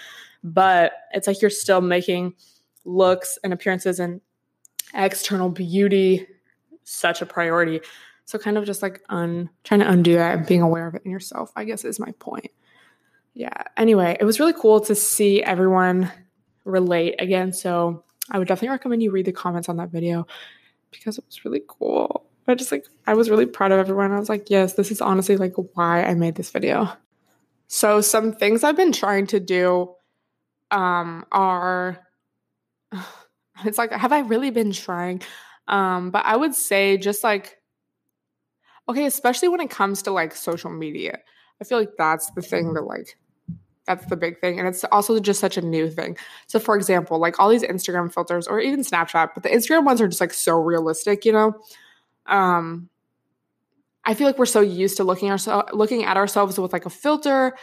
But 0.44 0.94
it's 1.12 1.28
like 1.28 1.40
you're 1.42 1.52
still 1.52 1.80
making 1.80 2.34
looks 2.86 3.38
and 3.44 3.54
appearances 3.54 4.00
and 4.00 4.22
external 4.94 5.50
beauty 5.50 6.28
such 6.84 7.22
a 7.22 7.26
priority. 7.26 7.82
So 8.26 8.38
kind 8.38 8.58
of 8.58 8.66
just 8.66 8.82
like 8.82 9.02
un 9.10 9.50
trying 9.64 9.82
to 9.82 9.90
undo 9.90 10.14
that 10.16 10.38
and 10.38 10.48
being 10.48 10.62
aware 10.62 10.88
of 10.88 10.96
it 10.96 11.04
in 11.06 11.12
yourself, 11.12 11.52
I 11.56 11.64
guess 11.64 11.84
is 11.84 12.00
my 12.00 12.12
point. 12.20 12.52
Yeah. 13.34 13.64
Anyway, 13.78 14.16
it 14.20 14.24
was 14.24 14.40
really 14.40 14.54
cool 14.54 14.80
to 14.82 14.96
see 14.96 15.42
everyone 15.44 16.12
relate 16.66 17.16
again. 17.20 17.52
So 17.52 18.04
I 18.30 18.40
would 18.40 18.48
definitely 18.48 18.70
recommend 18.70 19.04
you 19.04 19.12
read 19.12 19.26
the 19.26 19.32
comments 19.32 19.70
on 19.70 19.78
that 19.78 19.90
video 19.90 20.28
because 20.92 21.18
it 21.18 21.26
was 21.26 21.44
really 21.44 21.62
cool. 21.68 22.26
I 22.48 22.56
just 22.56 22.72
like, 22.72 22.86
I 23.08 23.14
was 23.14 23.30
really 23.30 23.46
proud 23.46 23.72
of 23.72 23.80
everyone. 23.80 24.12
I 24.12 24.20
was 24.20 24.30
like, 24.30 24.50
yes, 24.50 24.74
this 24.74 24.92
is 24.92 25.02
honestly 25.02 25.38
like 25.38 25.54
why 25.74 26.04
I 26.04 26.14
made 26.14 26.36
this 26.36 26.52
video. 26.52 26.92
So, 27.68 28.02
some 28.02 28.34
things 28.34 28.64
I've 28.64 28.76
been 28.76 28.92
trying 28.92 29.28
to 29.28 29.40
do 29.40 29.96
um, 30.70 31.26
are, 31.32 32.00
it's 33.66 33.78
like, 33.78 33.92
have 33.92 34.12
I 34.12 34.20
really 34.20 34.50
been 34.50 34.72
trying? 34.72 35.22
Um, 35.68 36.12
but 36.12 36.26
I 36.26 36.36
would 36.36 36.56
say 36.56 36.98
just 36.98 37.24
like, 37.24 37.58
okay, 38.90 39.06
especially 39.06 39.48
when 39.48 39.62
it 39.62 39.70
comes 39.70 40.02
to 40.04 40.12
like 40.12 40.36
social 40.36 40.70
media, 40.70 41.20
I 41.62 41.64
feel 41.64 41.80
like 41.80 41.94
that's 41.98 42.30
the 42.32 42.42
thing 42.42 42.74
that 42.74 42.82
like, 42.82 43.18
that's 43.86 44.06
the 44.06 44.16
big 44.16 44.40
thing. 44.40 44.60
And 44.60 44.68
it's 44.68 44.84
also 44.86 45.20
just 45.20 45.40
such 45.40 45.58
a 45.58 45.62
new 45.62 45.90
thing. 45.90 46.18
So, 46.48 46.60
for 46.60 46.76
example, 46.76 47.20
like 47.20 47.40
all 47.40 47.50
these 47.50 47.64
Instagram 47.64 48.14
filters 48.14 48.48
or 48.48 48.60
even 48.60 48.82
Snapchat, 48.82 49.30
but 49.34 49.44
the 49.44 49.50
Instagram 49.50 49.86
ones 49.86 50.02
are 50.02 50.08
just 50.08 50.22
like 50.22 50.34
so 50.34 50.58
realistic, 50.58 51.26
you 51.26 51.32
know? 51.32 51.54
um 52.28 52.90
I 54.06 54.14
feel 54.14 54.28
like 54.28 54.38
we're 54.38 54.46
so 54.46 54.62
used 54.62 54.98
to 54.98 55.04
looking 55.04 55.32
ourselves 55.32 55.70
looking 55.74 56.04
at 56.04 56.18
ourselves 56.18 56.60
with 56.60 56.74
like 56.74 56.86
a 56.86 56.90
filter 56.90 57.56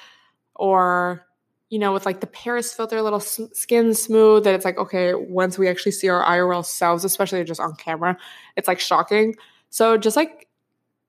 or 0.55 1.27
you 1.71 1.79
know 1.79 1.93
with 1.93 2.05
like 2.05 2.21
the 2.21 2.27
Paris 2.27 2.73
filter 2.75 2.99
a 2.99 3.03
little 3.03 3.21
skin 3.21 3.95
smooth 3.95 4.45
that 4.45 4.55
it's 4.55 4.65
like 4.65 4.79
okay 4.79 5.15
once 5.15 5.59
we 5.59 5.69
actually 5.69 5.93
see 5.93 6.09
our 6.09 6.23
IRL 6.25 6.65
selves 6.65 7.05
especially 7.05 7.43
just 7.45 7.61
on 7.61 7.75
camera 7.77 8.17
it's 8.57 8.69
like 8.69 8.81
shocking 8.81 9.35
so 9.71 9.97
just 9.97 10.17
like 10.17 10.49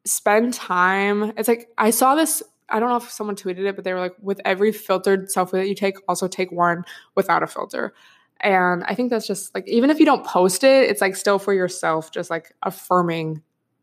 spend 0.05 0.53
time 0.53 1.33
it's 1.37 1.47
like 1.47 1.69
I 1.77 1.89
saw 1.89 2.15
this 2.15 2.41
I 2.69 2.79
don't 2.79 2.89
know 2.89 2.97
if 2.97 3.11
someone 3.11 3.35
tweeted 3.35 3.65
it 3.65 3.75
but 3.75 3.83
they 3.83 3.93
were 3.93 3.99
like 3.99 4.15
with 4.21 4.39
every 4.45 4.71
filtered 4.71 5.27
selfie 5.27 5.51
that 5.51 5.67
you 5.67 5.75
take 5.75 5.97
also 6.07 6.27
take 6.27 6.51
one 6.51 6.85
without 7.15 7.43
a 7.43 7.47
filter 7.47 7.93
and 8.41 8.83
I 8.85 8.95
think 8.95 9.09
that's 9.11 9.27
just 9.27 9.53
like, 9.53 9.67
even 9.67 9.89
if 9.89 9.99
you 9.99 10.05
don't 10.05 10.25
post 10.25 10.63
it, 10.63 10.89
it's 10.89 11.01
like 11.01 11.15
still 11.15 11.37
for 11.39 11.53
yourself, 11.53 12.11
just 12.11 12.29
like 12.29 12.53
affirming 12.63 13.41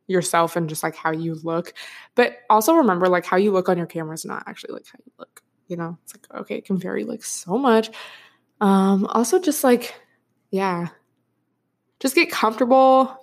yourself 0.08 0.56
and 0.56 0.68
just 0.68 0.82
like 0.82 0.96
how 0.96 1.12
you 1.12 1.34
look. 1.44 1.72
But 2.16 2.38
also 2.50 2.74
remember, 2.74 3.08
like, 3.08 3.24
how 3.24 3.36
you 3.36 3.52
look 3.52 3.68
on 3.68 3.78
your 3.78 3.86
camera 3.86 4.14
is 4.14 4.24
not 4.24 4.42
actually 4.46 4.74
like 4.74 4.86
how 4.86 4.98
you 5.04 5.12
look. 5.18 5.42
You 5.68 5.76
know, 5.76 5.98
it's 6.02 6.14
like, 6.14 6.40
okay, 6.40 6.56
it 6.56 6.64
can 6.64 6.78
vary 6.78 7.04
like 7.04 7.24
so 7.24 7.58
much. 7.58 7.90
Um, 8.60 9.06
also, 9.06 9.38
just 9.38 9.62
like, 9.62 9.94
yeah, 10.50 10.88
just 12.00 12.14
get 12.14 12.30
comfortable. 12.30 13.14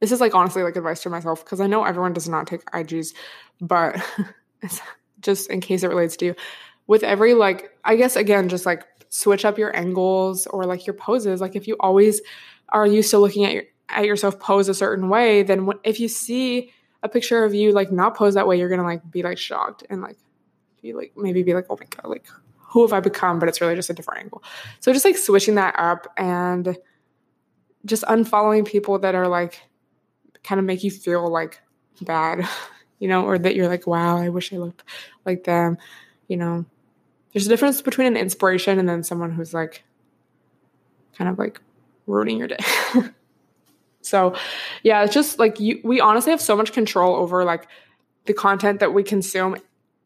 This 0.00 0.12
is 0.12 0.20
like 0.20 0.34
honestly 0.34 0.62
like 0.62 0.76
advice 0.76 1.02
to 1.02 1.10
myself 1.10 1.44
because 1.44 1.60
I 1.60 1.66
know 1.66 1.84
everyone 1.84 2.12
does 2.12 2.28
not 2.28 2.46
take 2.46 2.64
IGs, 2.66 3.14
but 3.60 3.96
just 5.20 5.50
in 5.50 5.60
case 5.60 5.82
it 5.82 5.88
relates 5.88 6.16
to 6.18 6.26
you, 6.26 6.34
with 6.86 7.02
every 7.02 7.34
like, 7.34 7.70
I 7.84 7.96
guess 7.96 8.16
again, 8.16 8.48
just 8.48 8.66
like 8.66 8.84
switch 9.08 9.44
up 9.44 9.58
your 9.58 9.76
angles 9.76 10.46
or 10.46 10.64
like 10.64 10.86
your 10.86 10.94
poses. 10.94 11.40
Like 11.40 11.54
if 11.54 11.68
you 11.68 11.76
always 11.80 12.20
are 12.70 12.86
used 12.86 13.10
to 13.10 13.18
looking 13.18 13.44
at 13.44 13.52
your 13.52 13.64
at 13.88 14.06
yourself 14.06 14.40
pose 14.40 14.68
a 14.68 14.74
certain 14.74 15.08
way, 15.08 15.42
then 15.42 15.68
if 15.84 16.00
you 16.00 16.08
see 16.08 16.72
a 17.02 17.08
picture 17.08 17.44
of 17.44 17.54
you 17.54 17.72
like 17.72 17.92
not 17.92 18.16
pose 18.16 18.34
that 18.34 18.46
way, 18.46 18.58
you're 18.58 18.68
gonna 18.68 18.84
like 18.84 19.08
be 19.10 19.22
like 19.22 19.38
shocked 19.38 19.84
and 19.90 20.00
like 20.00 20.16
like 20.82 21.12
maybe 21.16 21.42
be 21.42 21.54
like, 21.54 21.66
oh 21.70 21.76
my 21.78 21.86
god, 21.86 22.08
like 22.08 22.26
who 22.56 22.82
have 22.82 22.92
I 22.92 23.00
become? 23.00 23.38
But 23.38 23.48
it's 23.48 23.60
really 23.60 23.76
just 23.76 23.90
a 23.90 23.94
different 23.94 24.22
angle. 24.22 24.42
So 24.80 24.92
just 24.92 25.04
like 25.04 25.16
switching 25.16 25.56
that 25.56 25.74
up 25.78 26.06
and 26.16 26.76
just 27.84 28.02
unfollowing 28.04 28.66
people 28.66 28.98
that 29.00 29.14
are 29.14 29.28
like 29.28 29.60
kind 30.42 30.58
of 30.58 30.64
make 30.64 30.82
you 30.82 30.90
feel 30.90 31.30
like 31.30 31.60
bad, 32.00 32.48
you 32.98 33.08
know, 33.08 33.24
or 33.24 33.38
that 33.38 33.54
you're 33.54 33.68
like, 33.68 33.86
wow, 33.86 34.16
I 34.16 34.28
wish 34.28 34.52
I 34.52 34.56
looked 34.56 34.82
like 35.24 35.44
them, 35.44 35.78
you 36.28 36.36
know 36.36 36.64
there's 37.32 37.46
a 37.46 37.48
difference 37.48 37.82
between 37.82 38.06
an 38.06 38.16
inspiration 38.16 38.78
and 38.78 38.88
then 38.88 39.02
someone 39.02 39.32
who's 39.32 39.54
like 39.54 39.84
kind 41.16 41.30
of 41.30 41.38
like 41.38 41.60
ruining 42.06 42.38
your 42.38 42.48
day. 42.48 42.58
so, 44.02 44.34
yeah, 44.82 45.02
it's 45.02 45.14
just 45.14 45.38
like 45.38 45.58
you 45.58 45.80
we 45.82 46.00
honestly 46.00 46.30
have 46.30 46.40
so 46.40 46.56
much 46.56 46.72
control 46.72 47.16
over 47.16 47.44
like 47.44 47.66
the 48.26 48.34
content 48.34 48.80
that 48.80 48.92
we 48.92 49.02
consume 49.02 49.56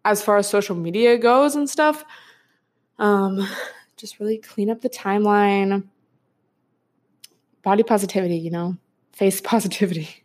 as 0.06 0.22
far 0.22 0.36
as 0.36 0.48
social 0.48 0.76
media 0.76 1.18
goes 1.18 1.56
and 1.56 1.68
stuff. 1.68 2.04
Um 2.98 3.46
just 3.96 4.20
really 4.20 4.38
clean 4.38 4.70
up 4.70 4.80
the 4.80 4.90
timeline. 4.90 5.88
Body 7.62 7.82
positivity, 7.82 8.36
you 8.36 8.50
know, 8.50 8.76
face 9.12 9.40
positivity. 9.52 10.24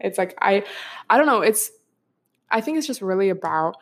It's 0.00 0.18
like 0.18 0.36
I 0.40 0.64
I 1.08 1.16
don't 1.16 1.26
know, 1.26 1.42
it's 1.42 1.70
I 2.50 2.60
think 2.60 2.78
it's 2.78 2.86
just 2.86 3.02
really 3.02 3.30
about 3.30 3.76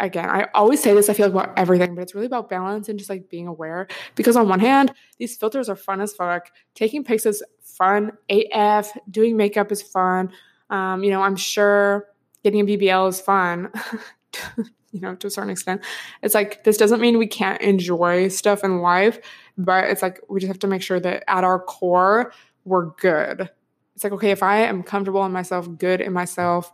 again, 0.00 0.28
I 0.28 0.48
always 0.54 0.82
say 0.82 0.92
this, 0.94 1.08
I 1.08 1.14
feel 1.14 1.26
like 1.28 1.34
about 1.44 1.58
everything, 1.58 1.94
but 1.94 2.02
it's 2.02 2.14
really 2.14 2.26
about 2.26 2.48
balance 2.48 2.88
and 2.88 2.98
just 2.98 3.10
like 3.10 3.28
being 3.28 3.46
aware. 3.46 3.86
Because 4.14 4.36
on 4.36 4.48
one 4.48 4.60
hand, 4.60 4.92
these 5.18 5.36
filters 5.36 5.68
are 5.68 5.76
fun 5.76 6.00
as 6.00 6.12
fuck. 6.12 6.50
Taking 6.74 7.04
pics 7.04 7.26
is 7.26 7.42
fun. 7.60 8.12
AF, 8.28 8.96
doing 9.10 9.36
makeup 9.36 9.70
is 9.70 9.82
fun. 9.82 10.32
Um, 10.70 11.04
you 11.04 11.10
know, 11.10 11.22
I'm 11.22 11.36
sure 11.36 12.08
getting 12.42 12.60
a 12.60 12.64
BBL 12.64 13.08
is 13.08 13.20
fun. 13.20 13.70
you 14.92 15.00
know, 15.00 15.14
to 15.16 15.26
a 15.26 15.30
certain 15.30 15.50
extent. 15.50 15.82
It's 16.22 16.34
like 16.34 16.64
this 16.64 16.76
doesn't 16.76 17.00
mean 17.00 17.18
we 17.18 17.26
can't 17.26 17.60
enjoy 17.60 18.28
stuff 18.28 18.62
in 18.62 18.78
life, 18.78 19.18
but 19.58 19.84
it's 19.84 20.02
like 20.02 20.20
we 20.28 20.40
just 20.40 20.48
have 20.48 20.60
to 20.60 20.66
make 20.66 20.82
sure 20.82 21.00
that 21.00 21.24
at 21.28 21.44
our 21.44 21.58
core, 21.60 22.32
we're 22.64 22.86
good. 22.86 23.50
It's 23.94 24.04
like, 24.04 24.12
okay, 24.14 24.30
if 24.30 24.42
I 24.42 24.58
am 24.58 24.82
comfortable 24.82 25.24
in 25.24 25.32
myself, 25.32 25.68
good 25.78 26.00
in 26.00 26.12
myself, 26.12 26.72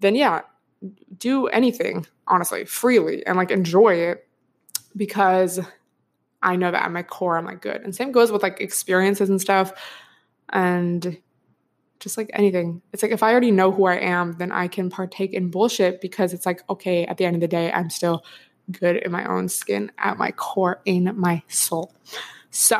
then 0.00 0.14
yeah, 0.14 0.42
do 1.18 1.46
anything 1.48 2.06
honestly 2.26 2.64
freely 2.64 3.24
and 3.26 3.36
like 3.36 3.50
enjoy 3.50 3.94
it 3.94 4.26
because 4.94 5.60
I 6.42 6.56
know 6.56 6.70
that 6.70 6.84
at 6.84 6.92
my 6.92 7.02
core 7.02 7.36
I'm 7.36 7.44
like 7.44 7.62
good. 7.62 7.80
And 7.82 7.94
same 7.94 8.12
goes 8.12 8.30
with 8.30 8.42
like 8.42 8.60
experiences 8.60 9.30
and 9.30 9.40
stuff. 9.40 9.72
And 10.50 11.18
just 12.00 12.16
like 12.16 12.30
anything. 12.32 12.82
It's 12.92 13.02
like 13.02 13.12
if 13.12 13.22
I 13.22 13.30
already 13.30 13.50
know 13.50 13.70
who 13.72 13.86
I 13.86 13.96
am, 13.96 14.32
then 14.38 14.52
I 14.52 14.68
can 14.68 14.90
partake 14.90 15.32
in 15.32 15.50
bullshit 15.50 16.00
because 16.00 16.32
it's 16.32 16.46
like, 16.46 16.62
okay, 16.70 17.06
at 17.06 17.16
the 17.16 17.24
end 17.24 17.36
of 17.36 17.40
the 17.40 17.48
day, 17.48 17.72
I'm 17.72 17.90
still 17.90 18.24
good 18.70 18.96
in 18.96 19.12
my 19.12 19.24
own 19.26 19.48
skin, 19.48 19.90
at 19.98 20.18
my 20.18 20.32
core, 20.32 20.80
in 20.84 21.12
my 21.18 21.42
soul. 21.48 21.94
So 22.50 22.76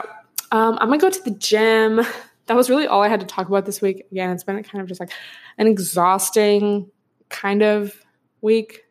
um, 0.53 0.79
I'm 0.81 0.89
gonna 0.89 0.99
go 0.99 1.11
to 1.11 1.23
the 1.23 1.33
gym. 1.33 2.01
That 2.47 2.57
was 2.57 2.71
really 2.71 2.87
all 2.87 3.03
I 3.03 3.09
had 3.09 3.21
to 3.21 3.27
talk 3.27 3.49
about 3.49 3.67
this 3.67 3.81
week. 3.81 4.07
Again, 4.13 4.31
it's 4.31 4.45
been 4.45 4.63
kind 4.63 4.81
of 4.83 4.89
just 4.89 5.01
like 5.01 5.11
an 5.59 5.67
exhausting 5.67 6.91
kind 7.29 7.63
of 7.63 7.95
week, 8.41 8.83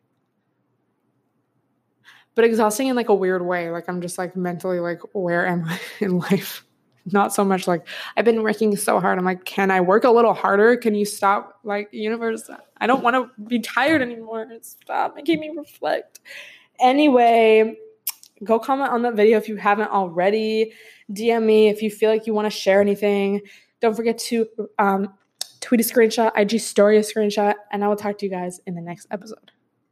but 2.34 2.44
exhausting 2.44 2.88
in 2.88 2.96
like 2.96 3.10
a 3.10 3.16
weird 3.16 3.46
way. 3.46 3.70
Like 3.70 3.88
I'm 3.88 4.02
just 4.02 4.18
like 4.18 4.36
mentally 4.36 4.80
like, 4.80 5.00
where 5.14 5.46
am 5.46 5.66
I 5.66 5.80
in 6.04 6.18
life? 6.18 6.65
Not 7.12 7.34
so 7.34 7.46
much 7.46 7.68
like 7.68 7.88
I've 8.18 8.26
been 8.26 8.42
working 8.42 8.76
so 8.76 9.00
hard. 9.00 9.20
I'm 9.20 9.26
like, 9.26 9.46
can 9.46 9.70
I 9.70 9.82
work 9.82 10.04
a 10.04 10.10
little 10.10 10.34
harder? 10.34 10.76
Can 10.76 10.96
you 10.96 11.06
stop? 11.06 11.60
Like, 11.64 11.90
universe, 11.92 12.50
I 12.78 12.88
don't 12.88 13.04
want 13.04 13.16
to 13.16 13.44
be 13.44 13.60
tired 13.60 14.02
anymore. 14.02 14.48
Stop 14.62 15.16
making 15.16 15.40
me 15.40 15.52
reflect. 15.56 16.20
Anyway, 16.80 17.76
go 18.44 18.60
comment 18.60 18.92
on 18.92 19.04
that 19.04 19.16
video 19.16 19.38
if 19.38 19.48
you 19.48 19.56
haven't 19.56 19.92
already. 19.92 20.74
DM 21.12 21.44
me 21.44 21.68
if 21.70 21.82
you 21.82 21.92
feel 21.92 22.10
like 22.10 22.26
you 22.26 22.34
want 22.34 22.46
to 22.48 22.50
share 22.50 22.82
anything. 22.82 23.42
Don't 23.82 23.96
forget 23.96 24.18
to 24.18 24.48
um, 24.80 25.14
tweet 25.62 25.82
a 25.82 25.84
screenshot, 25.84 26.32
IG 26.36 26.60
story 26.60 26.98
a 26.98 27.02
screenshot, 27.02 27.54
and 27.72 27.84
I 27.84 27.88
will 27.88 27.96
talk 27.96 28.18
to 28.20 28.26
you 28.26 28.32
guys 28.32 28.60
in 28.66 28.76
the 28.76 28.82
next 28.82 29.08
episode. 29.12 29.52